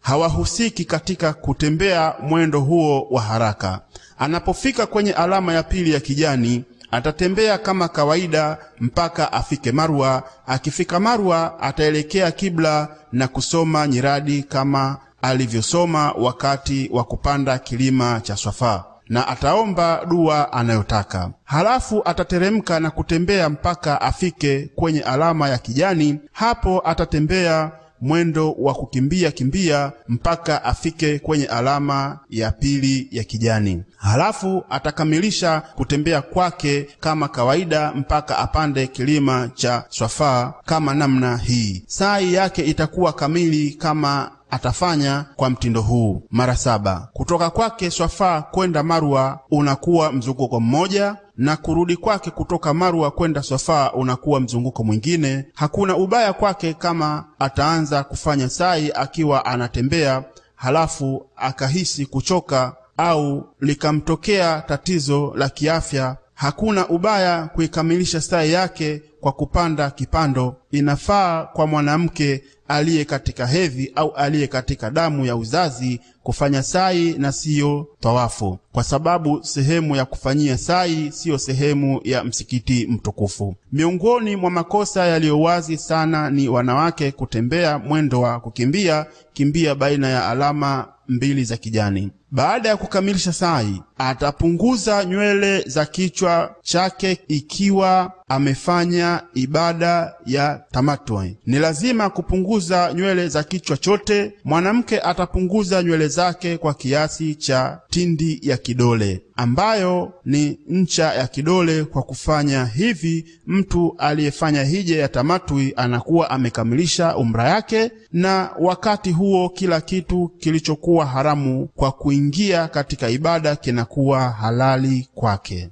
[0.00, 3.80] hawahusiki katika kutembea mwendo huo wa haraka.
[4.18, 10.22] Anapofika kwenye alama ya pili ya kijani, atatembea kama kawaida mpaka afike Marwa.
[10.46, 18.84] Akifika Marwa, ataelekea kibla na kusoma nyiradi kama alivyosoma wakati wa kupanda kilima cha Swafa
[19.08, 21.30] na ataomba dua anayotaka.
[21.44, 26.20] Halafu atateremka na kutembea mpaka afike kwenye alama ya kijani.
[26.32, 33.82] Hapo atatembea mwendo wa kukimbia kimbia mpaka afike kwenye alama ya pili ya kijani.
[33.96, 41.82] Halafu atakamilisha kutembea kwake kama kawaida mpaka apande kilima cha Swafa kama namna hii.
[41.86, 47.08] Sai yake itakuwa kamili kama atafanya kwa mtindo huu mara saba.
[47.12, 53.92] Kutoka kwake Swafa kwenda Marwa unakuwa mzunguko mmoja na kurudi kwake kutoka Marwa kwenda swafaa
[53.92, 55.44] unakuwa mzunguko mwingine.
[55.54, 60.24] Hakuna ubaya kwake kama ataanza kufanya sai akiwa anatembea,
[60.54, 66.16] halafu akahisi kuchoka au likamtokea tatizo la kiafya.
[66.34, 70.56] Hakuna ubaya kuikamilisha sai yake kwa kupanda kipando.
[70.70, 77.32] Inafaa kwa mwanamke aliye katika hedhi au aliye katika damu ya uzazi kufanya sai na
[77.32, 83.54] siyo tawafu, kwa sababu sehemu ya kufanyia sai siyo sehemu ya msikiti mtukufu.
[83.72, 90.28] Miongoni mwa makosa yaliyo wazi sana ni wanawake kutembea mwendo wa kukimbia kimbia baina ya
[90.28, 92.10] alama mbili za kijani.
[92.30, 101.36] Baada ya kukamilisha sai, atapunguza nywele za kichwa chake ikiwa amefanya ibada ya tamatwe.
[101.46, 104.32] Ni lazima kupunguza nywele za kichwa chote.
[104.44, 111.84] Mwanamke atapunguza nywele zake kwa kiasi cha tindi ya kidole, ambayo ni ncha ya kidole.
[111.84, 119.48] Kwa kufanya hivi, mtu aliyefanya hija ya tamatwi anakuwa amekamilisha umra yake, na wakati huo
[119.48, 125.68] kila kitu kilichokuwa haramu kwa kuingia katika ibada kinakuwa halali kwake.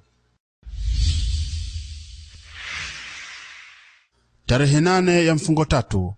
[4.47, 6.15] Tarehe nane ya mfungo tatu.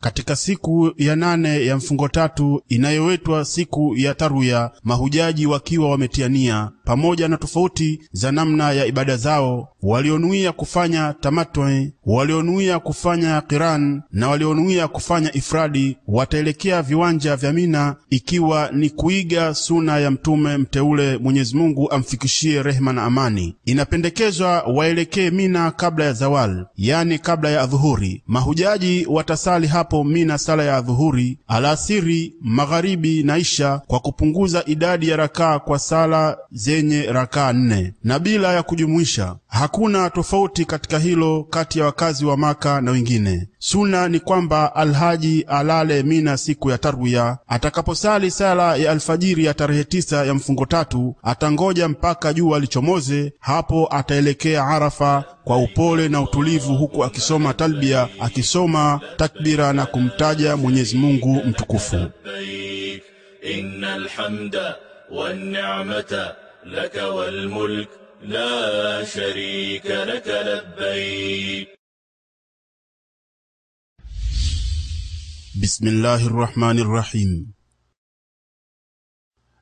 [0.00, 7.28] Katika siku ya nane ya mfungo tatu inayowetwa siku ya taruya, mahujaji wakiwa wametiania pamoja
[7.28, 14.88] na tofauti za namna ya ibada zao, walionuia kufanya tamatwe walionuia kufanya qiran na walionuia
[14.88, 21.90] kufanya ifradi, wataelekea viwanja vya Mina, ikiwa ni kuiga suna ya mtume mteule, Mwenyezi Mungu
[21.90, 23.56] amfikishie rehema na amani.
[23.64, 28.22] Inapendekezwa waelekee Mina kabla ya zawal, yani kabla ya adhuhuri.
[28.26, 35.16] Mahujaji watasali hapo Mina sala ya dhuhuri, alasiri, magharibi na isha, kwa kupunguza idadi ya
[35.16, 39.36] rakaa kwa sala zenye rakaa nne na bila ya kujumuisha.
[39.58, 43.48] Hakuna tofauti katika hilo kati ya wakazi wa Maka na wengine.
[43.58, 47.38] Suna ni kwamba alhaji alale Mina siku ya tarwiya.
[47.48, 53.32] Atakaposali sala ya alfajiri ya tarehe tisa ya mfungo tatu, atangoja mpaka jua lichomoze.
[53.40, 60.96] Hapo ataelekea Arafa kwa upole na utulivu, huku akisoma talbia, akisoma takbira na kumtaja Mwenyezi
[60.96, 61.96] Mungu mtukufu.
[63.54, 64.76] Innal hamda
[65.10, 67.88] wan ni'mata laka wal mulk
[68.21, 71.67] لا شريك لك لبيك
[75.61, 77.47] Bismillahi rrahmani rrahim.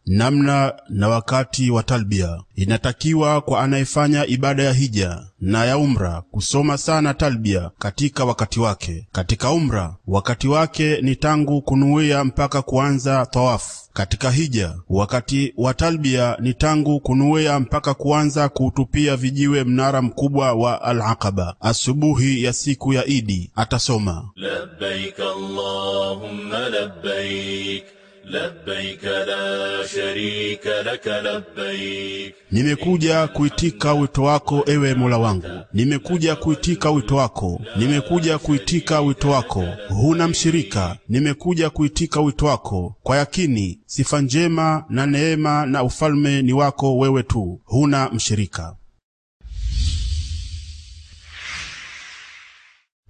[0.05, 2.43] Namna na wakati wa talbia.
[2.55, 9.08] Inatakiwa kwa anayefanya ibada ya hija na ya umra kusoma sana talbia katika wakati wake.
[9.12, 13.83] Katika umra, wakati wake ni tangu kunuia mpaka kuanza tawafu.
[13.94, 14.74] katika hija.
[14.88, 21.54] Wakati wa talbia ni tangu kunuea mpaka kuanza kuutupia vijiwe mnara mkubwa wa Al-Aqaba.
[21.61, 27.85] Asubuhi ya siku ya Idi atasoma labbaik allahumma labbaik
[28.30, 37.16] labbaik la sharika lak labbaik, nimekuja kuitika wito wako ewe Mola wangu, nimekuja kuitika wito
[37.16, 42.96] wako, nimekuja kuitika wito wako, huna mshirika, nimekuja kuitika wito wako.
[43.02, 48.76] Kwa yakini sifa njema na neema na ufalme ni wako wewe tu, huna mshirika.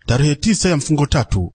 [0.07, 1.54] Tarehe tisa ya mfungo tatu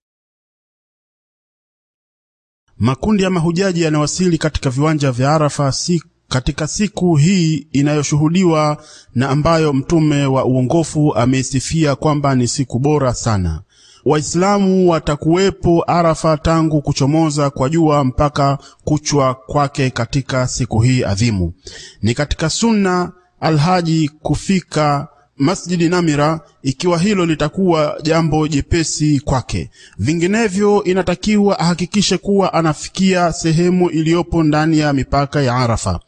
[2.80, 8.84] Makundi ya mahujaji yanawasili katika viwanja vya Arafa si katika siku hii inayoshuhudiwa
[9.16, 13.62] na ambayo mtume wa uongofu ameisifia kwamba ni siku bora sana.
[14.06, 21.54] Waislamu watakuwepo Arafa tangu kuchomoza kwa jua mpaka kuchwa kwake katika siku hii adhimu.
[22.02, 25.08] Ni katika sunna alhaji kufika
[25.40, 29.70] Masjidi Namira ikiwa hilo litakuwa jambo jepesi kwake.
[29.98, 36.00] Vinginevyo inatakiwa ahakikishe kuwa anafikia sehemu iliyopo ndani ya mipaka ya Arafa.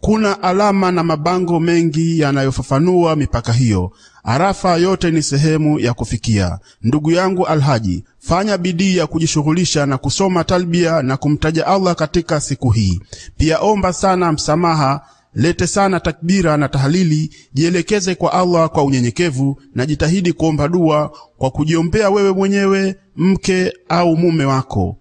[0.00, 3.92] Kuna alama na mabango mengi yanayofafanua mipaka hiyo.
[4.24, 6.58] Arafa yote ni sehemu ya kufikia.
[6.82, 12.70] Ndugu yangu Alhaji, fanya bidii ya kujishughulisha na kusoma talbia na kumtaja Allah katika siku
[12.70, 13.00] hii.
[13.38, 15.00] Pia omba sana msamaha
[15.36, 21.50] lete sana takbira na tahlili, jielekeze kwa Allah kwa unyenyekevu na jitahidi kuomba dua kwa
[21.50, 24.96] kujiombea wewe mwenyewe, mke au mume wako,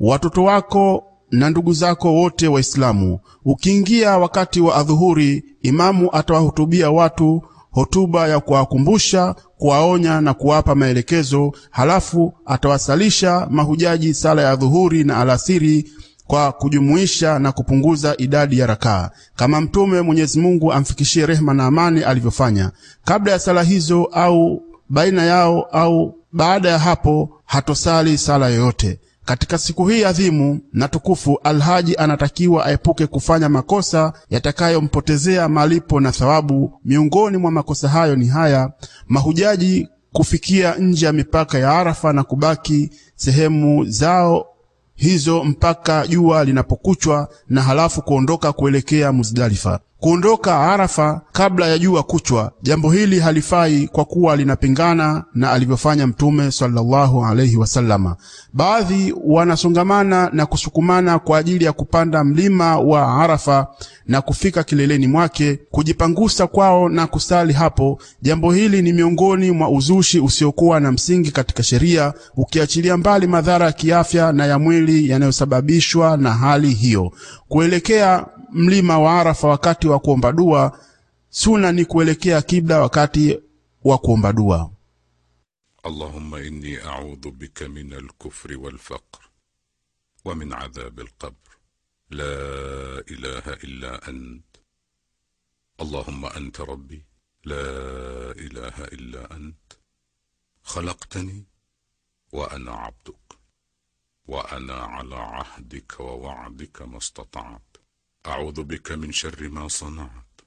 [0.00, 3.18] watoto wako na ndugu zako wote Waislamu.
[3.44, 12.34] Ukiingia wakati wa adhuhuri, imamu atawahutubia watu hotuba ya kuwakumbusha, kuwaonya na kuwapa maelekezo, halafu
[12.46, 15.90] atawasalisha mahujaji sala ya dhuhuri na alasiri
[16.30, 22.02] kwa kujumuisha na kupunguza idadi ya rakaa kama Mtume Mwenyezi Mungu amfikishie rehema na amani
[22.02, 22.70] alivyofanya.
[23.04, 29.00] Kabla ya sala hizo au baina yao au baada ya hapo, hatosali sala yoyote.
[29.24, 36.80] Katika siku hii adhimu na tukufu, alhaji anatakiwa aepuke kufanya makosa yatakayompotezea malipo na thawabu.
[36.84, 38.72] Miongoni mwa makosa hayo ni haya:
[39.08, 44.46] mahujaji kufikia nje ya mipaka ya Arafa na kubaki sehemu zao
[45.00, 49.80] hizo mpaka jua linapokuchwa na halafu kuondoka kuelekea Muzdalifa.
[50.00, 56.50] Kuondoka Arafa kabla ya jua kuchwa, jambo hili halifai kwa kuwa linapingana na alivyofanya Mtume
[56.50, 58.16] sallallahu alaihi wasallama.
[58.52, 63.66] Baadhi wanasongamana na kusukumana kwa ajili ya kupanda mlima wa Arafa
[64.06, 67.98] na kufika kileleni mwake, kujipangusa kwao na kusali hapo.
[68.22, 73.72] Jambo hili ni miongoni mwa uzushi usiokuwa na msingi katika sheria, ukiachilia mbali madhara ya
[73.72, 77.12] kiafya na ya mwili yanayosababishwa na hali hiyo.
[77.48, 80.79] Kuelekea mlima wa Arafa wakati wa kuomba dua,
[81.29, 83.39] suna ni kuelekea kibla wakati
[83.83, 84.71] wa kuomba dua.
[85.85, 89.29] اللهم إني أعوذ بك من الكفر والفقر
[90.25, 91.49] ومن عذاب القبر
[92.09, 94.45] لا إله إلا أنت
[95.81, 97.05] اللهم أنت ربي
[97.45, 97.65] لا
[98.31, 99.73] إله إلا أنت
[100.63, 101.45] خلقتني
[102.33, 103.37] وأنا عبدك
[104.27, 107.68] وأنا على عهدك ووعدك ما استطعت
[108.26, 110.40] أعوذ بك من شر ما صنعت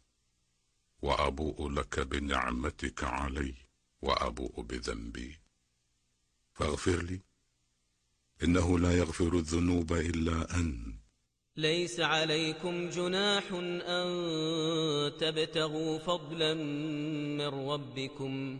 [1.02, 3.54] وأبوء لك بنعمتك علي
[4.02, 5.40] وأبوء بذنبي.
[6.54, 7.20] فاغفر لي
[8.44, 10.96] إنه لا يغفر الذنوب إلا أنت.
[11.58, 13.44] ليس عليكم جناح
[13.88, 14.08] أن
[15.18, 16.54] تبتغوا فضلا
[17.38, 18.60] من ربكم.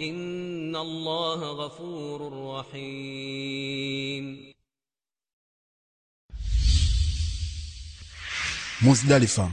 [0.00, 2.20] إن الله غفور
[2.58, 4.50] رحيم
[8.82, 9.52] Muzdalifa.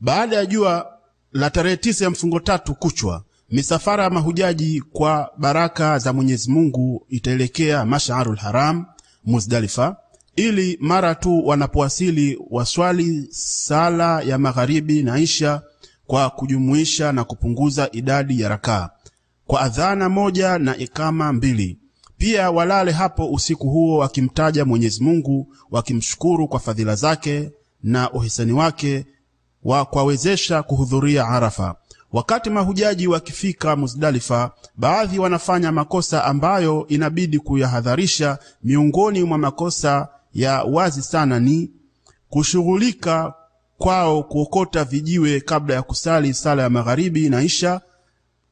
[0.00, 0.98] Baada ya jua
[1.32, 7.06] la tarehe tisa ya mfungo tatu kuchwa, misafara ya mahujaji kwa baraka za Mwenyezi Mungu
[7.08, 8.86] itaelekea Mash'arul Haram
[9.24, 9.96] Muzdalifa,
[10.36, 15.62] ili mara tu wanapowasili waswali sala ya magharibi na isha
[16.13, 18.89] kwa kujumuisha na kupunguza idadi ya rakaa
[19.47, 21.79] kwa adhana moja na ikama mbili.
[22.17, 27.51] Pia walale hapo usiku huo wakimtaja Mwenyezi Mungu, wakimshukuru kwa fadhila zake
[27.83, 29.05] na uhisani wake
[29.63, 31.75] wa kuwawezesha kuhudhuria Arafa.
[32.11, 38.37] Wakati mahujaji wakifika Muzdalifa, baadhi wanafanya makosa ambayo inabidi kuyahadharisha.
[38.63, 41.71] Miongoni mwa makosa ya wazi sana ni
[42.29, 43.33] kushughulika
[43.77, 47.81] kwao kuokota vijiwe kabla ya kusali sala ya magharibi na isha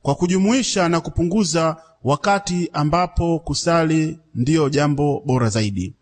[0.01, 5.93] kwa kujumuisha na kupunguza wakati ambapo kusali ndiyo jambo bora zaidi.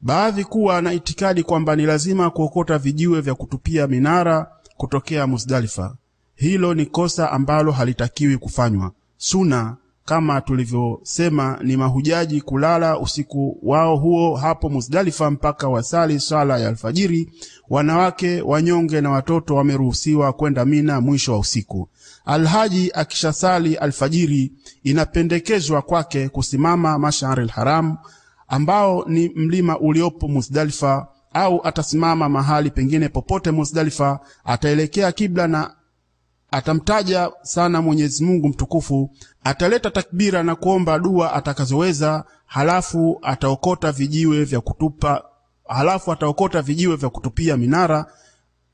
[0.00, 5.96] Baadhi kuwa na itikadi kwamba ni lazima kuokota vijiwe vya kutupia minara kutokea Muzdalifa.
[6.34, 8.92] Hilo ni kosa ambalo halitakiwi kufanywa.
[9.16, 16.68] Suna kama tulivyosema ni mahujaji kulala usiku wao huo hapo Muzdalifa mpaka wasali swala ya
[16.68, 17.32] alfajiri.
[17.70, 21.88] Wanawake, wanyonge na watoto wameruhusiwa kwenda Mina mwisho wa usiku.
[22.24, 24.52] Alhaji akishasali alfajiri,
[24.82, 27.96] inapendekezwa kwake kusimama Mashar al-Haram
[28.48, 35.74] ambao ni mlima uliopo Muzdalifa, au atasimama mahali pengine popote Muzdalifa, ataelekea kibla na
[36.54, 39.10] atamtaja sana Mwenyezi Mungu mtukufu,
[39.44, 45.24] ataleta takbira na kuomba dua atakazoweza, halafu ataokota vijiwe vya kutupa,
[45.68, 48.06] halafu ataokota vijiwe vya kutupia minara,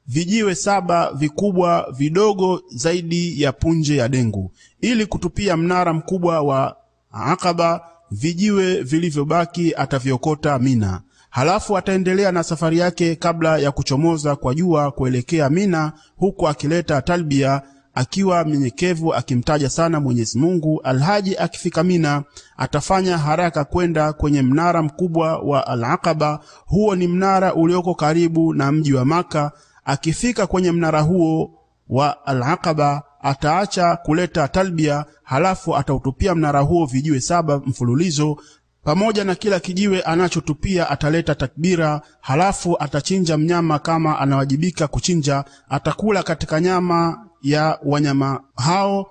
[0.06, 6.76] vijiwe saba vikubwa vidogo zaidi ya punje ya dengu, ili kutupia mnara mkubwa wa
[7.12, 7.80] Akaba.
[8.12, 11.02] Vijiwe vilivyobaki ataviokota Mina.
[11.30, 17.62] Halafu ataendelea na safari yake kabla ya kuchomoza kwa jua kuelekea Mina, huku akileta talbia
[17.94, 20.80] akiwa mnyenyekevu akimtaja sana Mwenyezi Mungu.
[20.84, 22.22] Alhaji akifika Mina
[22.56, 26.40] atafanya haraka kwenda kwenye mnara mkubwa wa Al-Aqaba.
[26.66, 29.52] Huo ni mnara ulioko karibu na mji wa Maka.
[29.84, 31.50] Akifika kwenye mnara huo
[31.88, 38.36] wa Al-Aqaba ataacha kuleta talbia, halafu atautupia mnara huo vijiwe saba mfululizo
[38.84, 45.44] pamoja na kila kijiwe anachotupia ataleta takbira, halafu atachinja mnyama kama anawajibika kuchinja.
[45.68, 49.10] Atakula katika nyama ya wanyama hao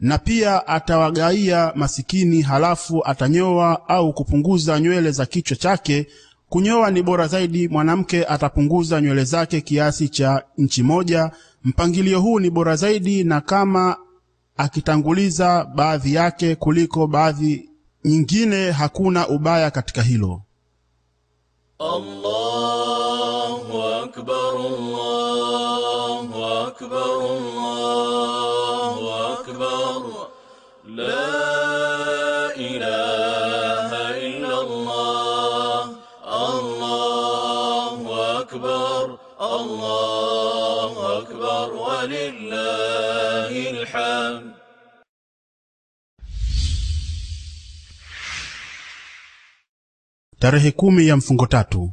[0.00, 6.06] na pia atawagaia masikini, halafu atanyoa au kupunguza nywele za kichwa chake.
[6.48, 7.68] Kunyoa ni bora zaidi.
[7.68, 11.30] Mwanamke atapunguza nywele zake kiasi cha nchi moja.
[11.64, 13.96] Mpangilio huu ni bora zaidi, na kama
[14.56, 17.67] akitanguliza baadhi yake kuliko baadhi
[18.04, 20.42] nyingine hakuna ubaya katika hilo.
[22.28, 27.17] Allahu akbar, Allahu akbar,
[50.38, 51.92] Tarehe kumi ya mfungo tatu.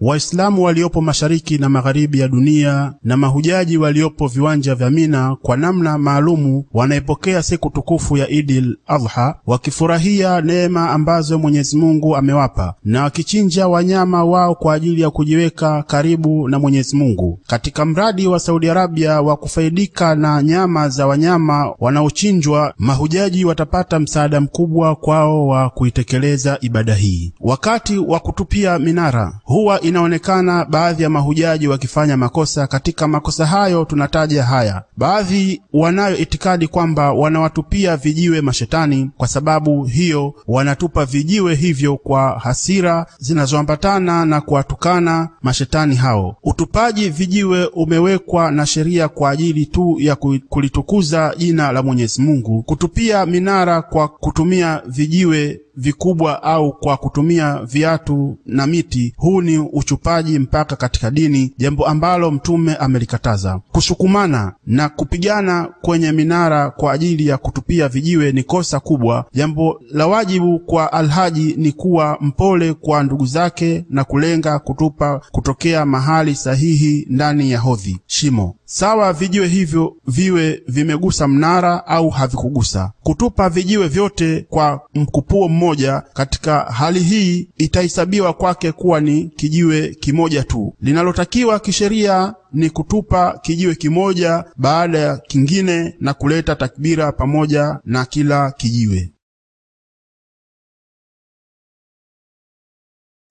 [0.00, 5.98] Waislamu waliopo mashariki na magharibi ya dunia na mahujaji waliopo viwanja vya Mina kwa namna
[5.98, 13.68] maalumu wanaipokea siku tukufu ya Idil Adha wakifurahia neema ambazo Mwenyezi Mungu amewapa na wakichinja
[13.68, 17.40] wanyama wao kwa ajili ya kujiweka karibu na Mwenyezi Mungu.
[17.46, 24.40] Katika mradi wa Saudi Arabia wa kufaidika na nyama za wanyama wanaochinjwa, mahujaji watapata msaada
[24.40, 27.32] mkubwa kwao wa kuitekeleza ibada hii.
[27.40, 32.66] Wakati wa kutupia minara huwa inaonekana baadhi ya mahujaji wakifanya makosa.
[32.66, 40.34] Katika makosa hayo tunataja haya: baadhi wanayo itikadi kwamba wanawatupia vijiwe mashetani, kwa sababu hiyo
[40.46, 46.36] wanatupa vijiwe hivyo kwa hasira zinazoambatana na kuwatukana mashetani hao.
[46.44, 50.16] Utupaji vijiwe umewekwa na sheria kwa ajili tu ya
[50.48, 52.62] kulitukuza jina la Mwenyezi Mungu.
[52.62, 60.38] Kutupia minara kwa kutumia vijiwe vikubwa au kwa kutumia viatu na miti, huu ni uchupaji
[60.38, 63.60] mpaka katika dini, jambo ambalo Mtume amelikataza.
[63.72, 69.24] Kusukumana na kupigana kwenye minara kwa ajili ya kutupia vijiwe ni kosa kubwa.
[69.32, 75.86] Jambo la wajibu kwa alhaji ni kuwa mpole kwa ndugu zake na kulenga kutupa kutokea
[75.86, 79.12] mahali sahihi ndani ya hodhi, shimo sawa.
[79.12, 82.92] Vijiwe hivyo viwe vimegusa mnara au havikugusa.
[83.02, 90.44] Kutupa vijiwe vyote kwa mkupuo mmoja, katika hali hii itahesabiwa kwake kuwa ni kijiwe kimoja
[90.44, 90.74] tu.
[90.80, 98.50] Linalotakiwa kisheria ni kutupa kijiwe kimoja baada ya kingine na kuleta takbira pamoja na kila
[98.50, 99.12] kijiwe.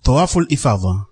[0.04, 1.06] Tawaful ifadha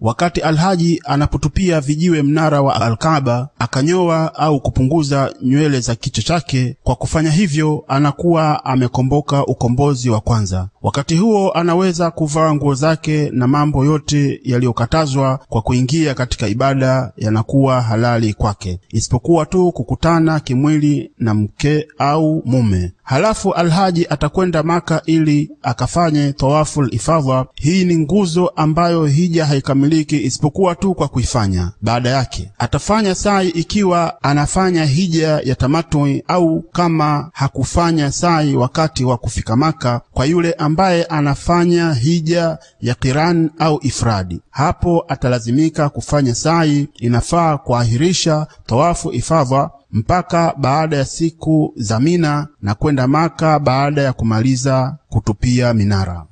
[0.00, 6.76] Wakati alhaji anapotupia vijiwe mnara wa Alkaaba, akanyoa au kupunguza nywele za kichwa chake.
[6.82, 10.68] Kwa kufanya hivyo, anakuwa amekomboka ukombozi wa kwanza.
[10.82, 17.80] Wakati huo anaweza kuvaa nguo zake na mambo yote yaliyokatazwa kwa kuingia katika ibada yanakuwa
[17.82, 22.92] halali kwake, isipokuwa tu kukutana kimwili na mke au mume.
[23.10, 27.46] Halafu alhaji atakwenda Maka ili akafanye tawaful ifadha.
[27.54, 31.72] Hii ni nguzo ambayo hija haikamiliki isipokuwa tu kwa kuifanya.
[31.82, 39.16] Baada yake atafanya sai ikiwa anafanya hija ya tamatui, au kama hakufanya sai wakati wa
[39.18, 46.88] kufika Maka, kwa yule ambaye anafanya hija ya qiran au ifradi, hapo atalazimika kufanya sai.
[46.98, 54.12] Inafaa kuahirisha tawafu ifadha mpaka baada ya siku za Mina na kwenda Maka baada ya
[54.12, 56.26] kumaliza kutupia minara.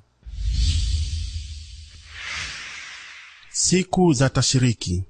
[3.50, 5.04] Siku za tashiriki.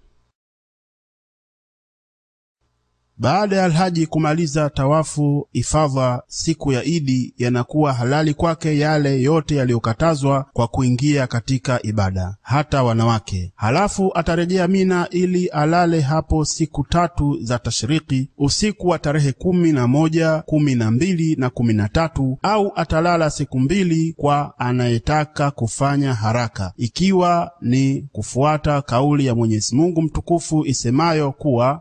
[3.20, 10.46] Baada ya alhaji kumaliza tawafu ifadha, siku ya Idi yanakuwa halali kwake yale yote yaliyokatazwa
[10.52, 13.52] kwa kuingia katika ibada, hata wanawake.
[13.56, 19.86] Halafu atarejea Mina ili alale hapo siku tatu za tashriki, usiku wa tarehe kumi na
[19.86, 26.14] moja, kumi na mbili na kumi na tatu, au atalala siku mbili kwa anayetaka kufanya
[26.14, 31.80] haraka, ikiwa ni kufuata kauli ya Mwenyezi Mungu mtukufu isemayo kuwa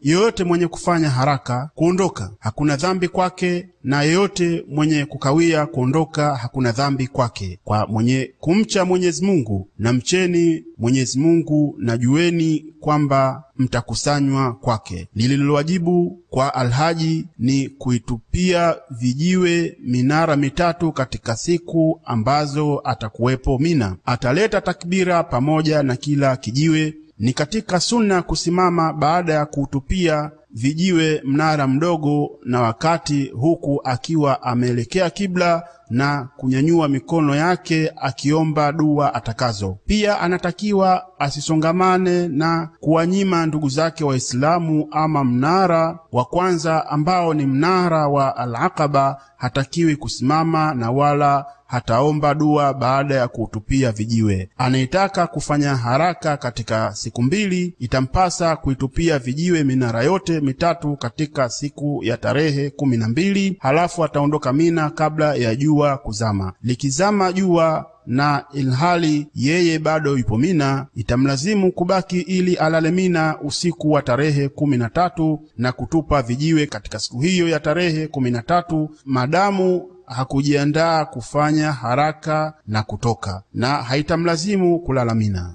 [0.00, 7.06] Yeyote mwenye kufanya haraka kuondoka hakuna dhambi kwake, na yoyote mwenye kukawia kuondoka hakuna dhambi
[7.06, 7.58] kwake.
[7.64, 15.08] Kwa mwenye kumcha Mwenyezi Mungu, na mcheni Mwenyezi Mungu na jueni kwamba mtakusanywa kwake.
[15.14, 23.96] Lililowajibu kwa alhaji ni kuitupia vijiwe minara mitatu katika siku ambazo atakuwepo Mina.
[24.04, 31.66] Ataleta takbira pamoja na kila kijiwe ni katika sunna kusimama baada ya kuutupia vijiwe mnara
[31.66, 39.78] mdogo na wakati, huku akiwa ameelekea kibla na kunyanyua mikono yake akiomba dua atakazo.
[39.86, 44.88] Pia anatakiwa asisongamane na kuwanyima ndugu zake Waislamu.
[44.90, 52.74] Ama mnara wa kwanza ambao ni mnara wa Al-Aqaba hatakiwi kusimama na wala hataomba dua
[52.74, 54.48] baada ya kuutupia vijiwe.
[54.58, 62.16] Anayetaka kufanya haraka katika siku mbili, itampasa kuitupia vijiwe minara yote mitatu katika siku ya
[62.16, 66.52] tarehe kumi na mbili, halafu ataondoka Mina kabla ya jua kuzama.
[66.62, 74.02] Likizama jua na ilhali yeye bado yupo Mina, itamlazimu kubaki ili alale Mina usiku wa
[74.02, 78.90] tarehe kumi na tatu na kutupa vijiwe katika siku hiyo ya tarehe kumi na tatu
[79.04, 85.54] madamu hakujiandaa kufanya haraka na kutoka, na haitamlazimu kulala Mina.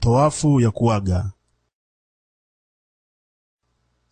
[0.00, 1.30] Toafu ya kuaga.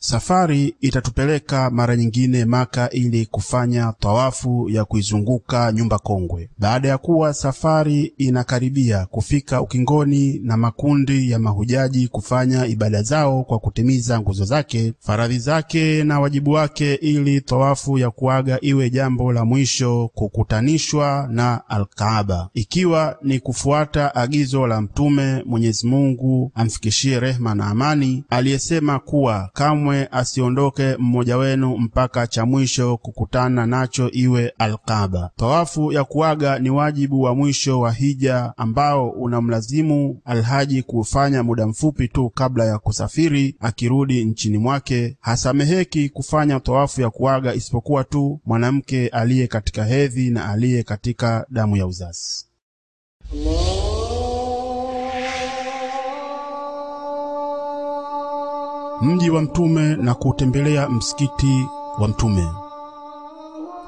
[0.04, 6.50] Safari itatupeleka mara nyingine Maka ili kufanya tawafu ya kuizunguka nyumba kongwe.
[6.58, 13.58] Baada ya kuwa safari inakaribia kufika ukingoni na makundi ya mahujaji kufanya ibada zao kwa
[13.58, 19.44] kutimiza nguzo zake, faradhi zake na wajibu wake, ili tawafu ya kuaga iwe jambo la
[19.44, 27.66] mwisho kukutanishwa na Alkaaba, ikiwa ni kufuata agizo la Mtume Mwenyezi Mungu amfikishie rehma na
[27.66, 35.30] amani, aliyesema kuwa kamwe asiondoke mmoja wenu mpaka cha mwisho kukutana nacho iwe Alkaba.
[35.36, 42.08] Tawafu ya kuaga ni wajibu wa mwisho wa hija ambao unamlazimu alhaji kuufanya muda mfupi
[42.08, 43.56] tu kabla ya kusafiri.
[43.60, 50.48] Akirudi nchini mwake, hasameheki kufanya tawafu ya kuaga isipokuwa tu mwanamke aliye katika hedhi na
[50.50, 52.46] aliye katika damu ya uzazi.
[59.02, 61.66] Mji wa Mtume na kuutembelea msikiti
[61.98, 62.48] wa Mtume.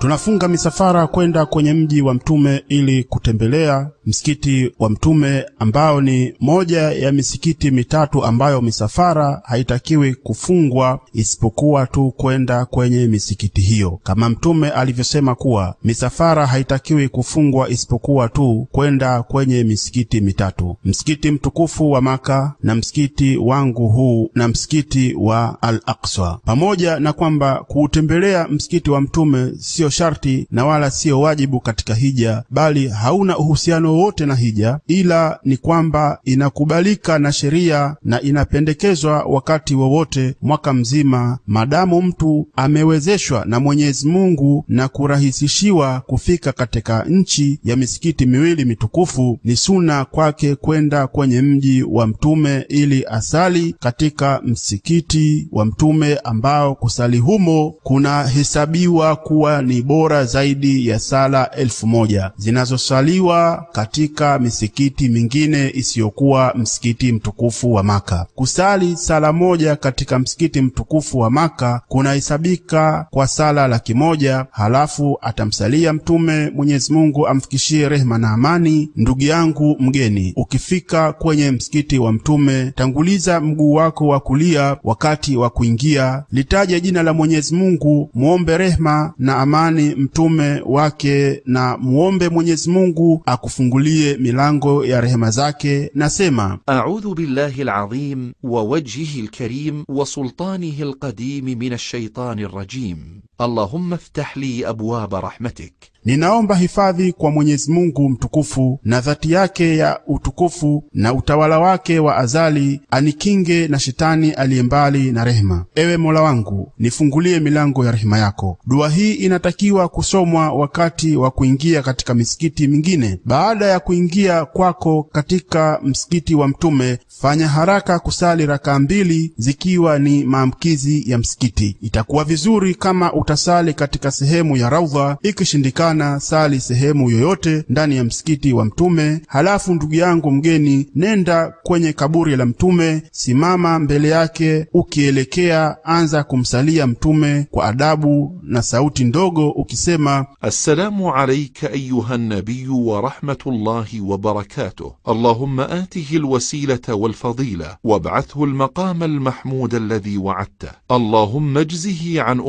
[0.05, 6.81] Tunafunga misafara kwenda kwenye mji wa Mtume ili kutembelea msikiti wa Mtume ambao ni moja
[6.81, 14.71] ya misikiti mitatu ambayo misafara haitakiwi kufungwa isipokuwa tu kwenda kwenye misikiti hiyo, kama Mtume
[14.71, 22.53] alivyosema kuwa misafara haitakiwi kufungwa isipokuwa tu kwenda kwenye misikiti mitatu: msikiti mtukufu wa Maka
[22.63, 26.39] na msikiti wangu huu na msikiti wa Al-Aqsa.
[26.45, 32.43] Pamoja na kwamba kuutembelea msikiti wa Mtume siyo sharti na wala siyo wajibu katika hija,
[32.51, 39.75] bali hauna uhusiano wowote na hija, ila ni kwamba inakubalika na sheria na inapendekezwa wakati
[39.75, 47.77] wowote mwaka mzima, madamu mtu amewezeshwa na Mwenyezi Mungu na kurahisishiwa kufika katika nchi ya
[47.77, 49.39] misikiti miwili mitukufu.
[49.45, 56.75] Ni suna kwake kwenda kwenye mji wa Mtume ili asali katika msikiti wa Mtume ambao
[56.75, 65.71] kusali humo kunahesabiwa kuwa ni bora zaidi ya sala elfu moja zinazosaliwa katika misikiti mingine
[65.75, 68.27] isiyokuwa msikiti mtukufu wa Maka.
[68.35, 74.47] Kusali sala moja katika msikiti mtukufu wa Maka kunahesabika kwa sala laki moja.
[74.51, 78.91] Halafu atamsalia Mtume, Mwenyezi Mungu amfikishie rehema na amani.
[78.97, 85.51] Ndugu yangu mgeni, ukifika kwenye msikiti wa Mtume, tanguliza mguu wako wa kulia wakati wa
[85.51, 92.70] kuingia, litaje jina la Mwenyezi Mungu, muombe rehema na amani mtume wake, na muombe Mwenyezi
[92.70, 95.92] Mungu akufungulie milango ya rehema zake.
[95.96, 102.98] Nasema أعوذ بالله العظيم ووجهه الكريم وسلطانه القديم من الشيطان الرجيم
[103.39, 105.73] Allahumma ftah li abwaba rahmatik,
[106.05, 112.17] ninaomba hifadhi kwa Mwenyezi Mungu mtukufu na dhati yake ya utukufu na utawala wake wa
[112.17, 115.65] azali, anikinge na shetani aliye mbali na rehema.
[115.75, 118.59] Ewe Mola wangu, nifungulie milango ya rehema yako.
[118.67, 123.19] Dua hii inatakiwa kusomwa wakati wa kuingia katika misikiti mingine.
[123.25, 130.25] Baada ya kuingia kwako katika msikiti wa Mtume, fanya haraka kusali rakaa mbili zikiwa ni
[130.25, 131.77] maamkizi ya msikiti.
[131.81, 138.53] Itakuwa vizuri kama utasali katika sehemu ya raudha, ikishindikana sali sehemu yoyote ndani ya msikiti
[138.53, 139.21] wa Mtume.
[139.27, 146.87] Halafu ndugu yangu mgeni, nenda kwenye kaburi la Mtume, simama mbele yake ukielekea, anza kumsalia
[146.87, 155.61] Mtume kwa adabu na sauti ndogo ukisema السلام عليك أيها النبي ورحمة الله وبركاته اللهم
[155.61, 162.41] آته الوسيلة والفضيلة وابعثه المقام المحمود الذي وعدته اللهم اجزه عن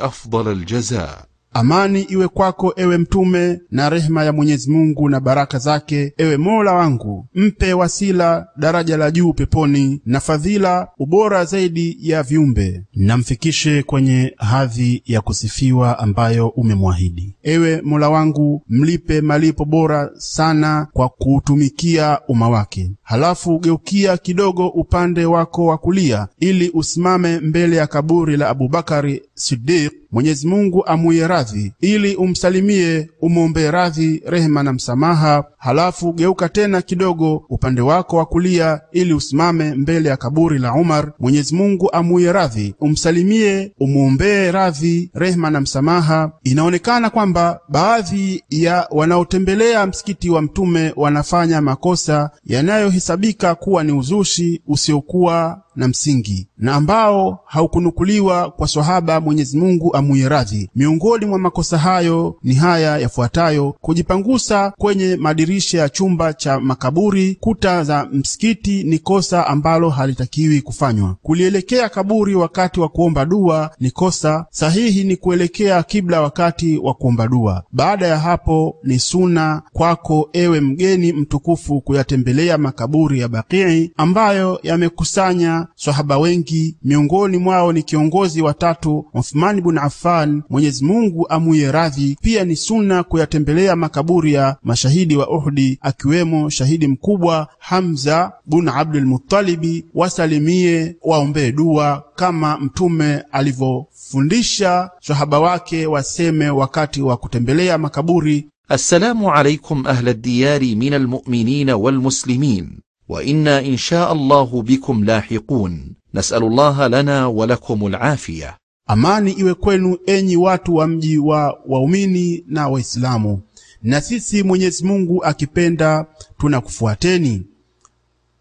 [0.00, 1.31] أفضل الجزاء.
[1.54, 6.12] Amani iwe kwako ewe Mtume, na rehema ya Mwenyezi Mungu na baraka zake.
[6.18, 12.82] Ewe Mola wangu, mpe wasila daraja la juu peponi na fadhila ubora zaidi ya viumbe,
[12.94, 17.36] namfikishe kwenye hadhi ya kusifiwa ambayo umemwahidi.
[17.42, 22.90] Ewe Mola wangu, mlipe malipo bora sana kwa kuutumikia umma wake.
[23.02, 29.92] Halafu geukia kidogo upande wako wa kulia, ili usimame mbele ya kaburi la Abubakari Siddiq
[30.12, 35.44] Mwenyezi Mungu amuye radhi, ili umsalimie, umwombee radhi, rehema na msamaha.
[35.58, 41.12] Halafu geuka tena kidogo upande wako wa kulia, ili usimame mbele ya kaburi la Umar.
[41.18, 46.32] Mwenyezi Mungu amuye radhi, umsalimie, umwombee radhi, rehema na msamaha.
[46.44, 55.62] Inaonekana kwamba baadhi ya wanaotembelea msikiti wa Mtume wanafanya makosa yanayohesabika kuwa ni uzushi usiokuwa
[55.76, 60.70] na msingi na ambao haukunukuliwa kwa swahaba Mwenyezi Mungu amuye radhi.
[60.76, 67.84] Miongoni mwa makosa hayo ni haya yafuatayo: kujipangusa kwenye madirisha ya chumba cha makaburi, kuta
[67.84, 71.16] za msikiti ni kosa ambalo halitakiwi kufanywa.
[71.22, 74.46] Kulielekea kaburi wakati wa kuomba dua ni kosa.
[74.50, 77.64] Sahihi ni kuelekea kibla wakati wa kuomba dua.
[77.72, 85.61] Baada ya hapo, ni suna kwako ewe mgeni mtukufu kuyatembelea makaburi ya Baqii ambayo yamekusanya
[85.74, 92.16] swahaba wengi, miongoni mwao ni kiongozi watatu Uthmani bin Affan, Mwenyezi Mungu amuye radhi.
[92.22, 99.04] Pia ni sunna kuyatembelea makaburi ya mashahidi wa Uhdi, akiwemo shahidi mkubwa Hamza bin Abdul
[99.06, 108.48] Muttalibi, wasalimie waombee dua kama Mtume alivyofundisha swahaba wake waseme wakati wa kutembelea makaburi.
[108.68, 112.78] Assalamu alaikum ahla diyari min almuminina walmuslimin
[113.09, 118.57] وإنا إن شاء الله بكم لاحقون نسأل الله لنا ولكم العافية
[118.89, 123.41] Amani iwe kwenu enyi watu wa mji wa waumini na Waislamu,
[123.83, 126.05] na sisi Mwenyezi Mungu akipenda
[126.37, 127.43] tunakufuateni.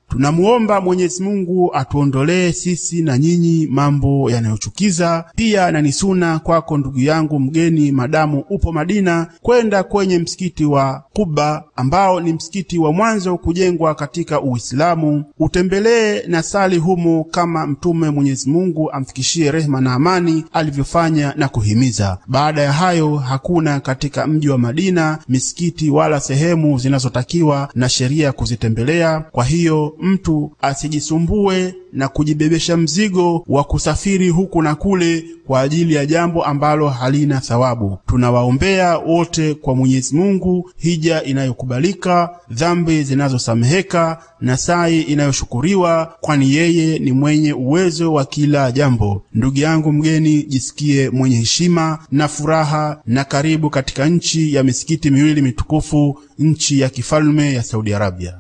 [0.09, 5.25] Tunamuomba Mwenyezi Mungu atuondolee sisi na nyinyi mambo yanayochukiza.
[5.37, 11.05] Pia na ni suna kwako ndugu yangu mgeni, madamu upo Madina, kwenda kwenye msikiti wa
[11.14, 15.24] Quba ambao ni msikiti wa mwanzo kujengwa katika Uislamu.
[15.40, 22.18] Utembelee na sali humo kama Mtume Mwenyezi Mungu amfikishie rehema na amani alivyofanya na kuhimiza.
[22.28, 29.20] Baada ya hayo, hakuna katika mji wa Madina misikiti wala sehemu zinazotakiwa na sheria kuzitembelea.
[29.20, 36.06] Kwa hiyo mtu asijisumbue na kujibebesha mzigo wa kusafiri huku na kule kwa ajili ya
[36.06, 37.98] jambo ambalo halina thawabu.
[38.08, 47.12] Tunawaombea wote kwa Mwenyezi Mungu hija inayokubalika, dhambi zinazosameheka na sai inayoshukuriwa, kwani yeye ni
[47.12, 49.24] mwenye uwezo wa kila jambo.
[49.34, 55.42] Ndugu yangu mgeni, jisikie mwenye heshima na furaha na karibu katika nchi ya misikiti miwili
[55.42, 58.38] mitukufu, nchi ya kifalme ya Saudi Arabia.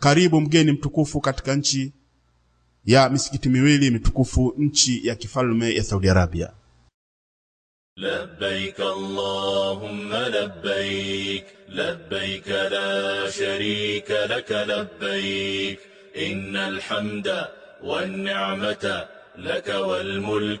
[0.00, 1.92] Karibu mgeni mtukufu katika nchi
[2.84, 6.52] ya misikiti miwili mitukufu, nchi ya kifalme ya Saudi Arabia.
[7.98, 15.78] لبيك اللهم لبيك لبيك لا شريك لك لبيك
[16.16, 17.44] إن الحمد
[17.84, 19.06] والنعمة
[19.38, 20.60] لك والملك